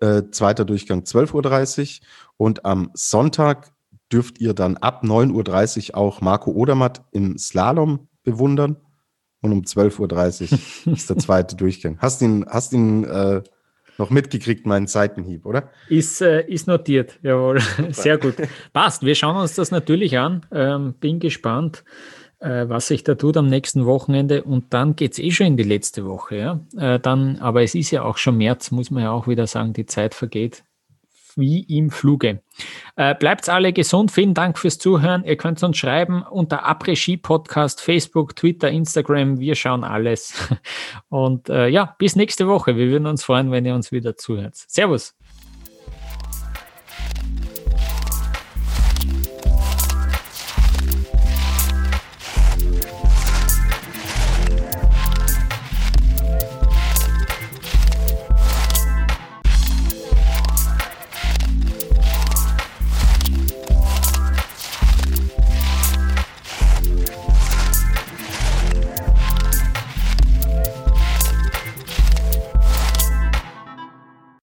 [0.00, 3.72] Uhr, äh, zweiter Durchgang 12.30 Uhr und am Sonntag
[4.12, 8.76] dürft ihr dann ab 9.30 Uhr auch Marco Odermatt im Slalom bewundern.
[9.40, 10.52] Und um 12.30
[10.86, 11.98] Uhr ist der zweite Durchgang.
[12.00, 13.42] Hast ihn, hast ihn äh,
[13.98, 15.70] noch mitgekriegt, meinen Seitenhieb, oder?
[15.88, 17.60] Ist, äh, ist notiert, jawohl.
[17.90, 18.34] Sehr gut.
[18.72, 19.04] Passt.
[19.04, 20.44] Wir schauen uns das natürlich an.
[20.52, 21.84] Ähm, bin gespannt,
[22.40, 24.42] äh, was sich da tut am nächsten Wochenende.
[24.42, 26.36] Und dann geht es eh schon in die letzte Woche.
[26.36, 26.60] Ja?
[26.76, 29.72] Äh, dann, aber es ist ja auch schon März, muss man ja auch wieder sagen,
[29.72, 30.64] die Zeit vergeht
[31.38, 32.42] wie im Fluge.
[32.96, 34.10] Äh, bleibt alle gesund.
[34.10, 35.24] Vielen Dank fürs Zuhören.
[35.24, 39.38] Ihr könnt uns schreiben unter Après-Ski Podcast, Facebook, Twitter, Instagram.
[39.38, 40.34] Wir schauen alles.
[41.08, 42.76] Und äh, ja, bis nächste Woche.
[42.76, 44.56] Wir würden uns freuen, wenn ihr uns wieder zuhört.
[44.56, 45.14] Servus.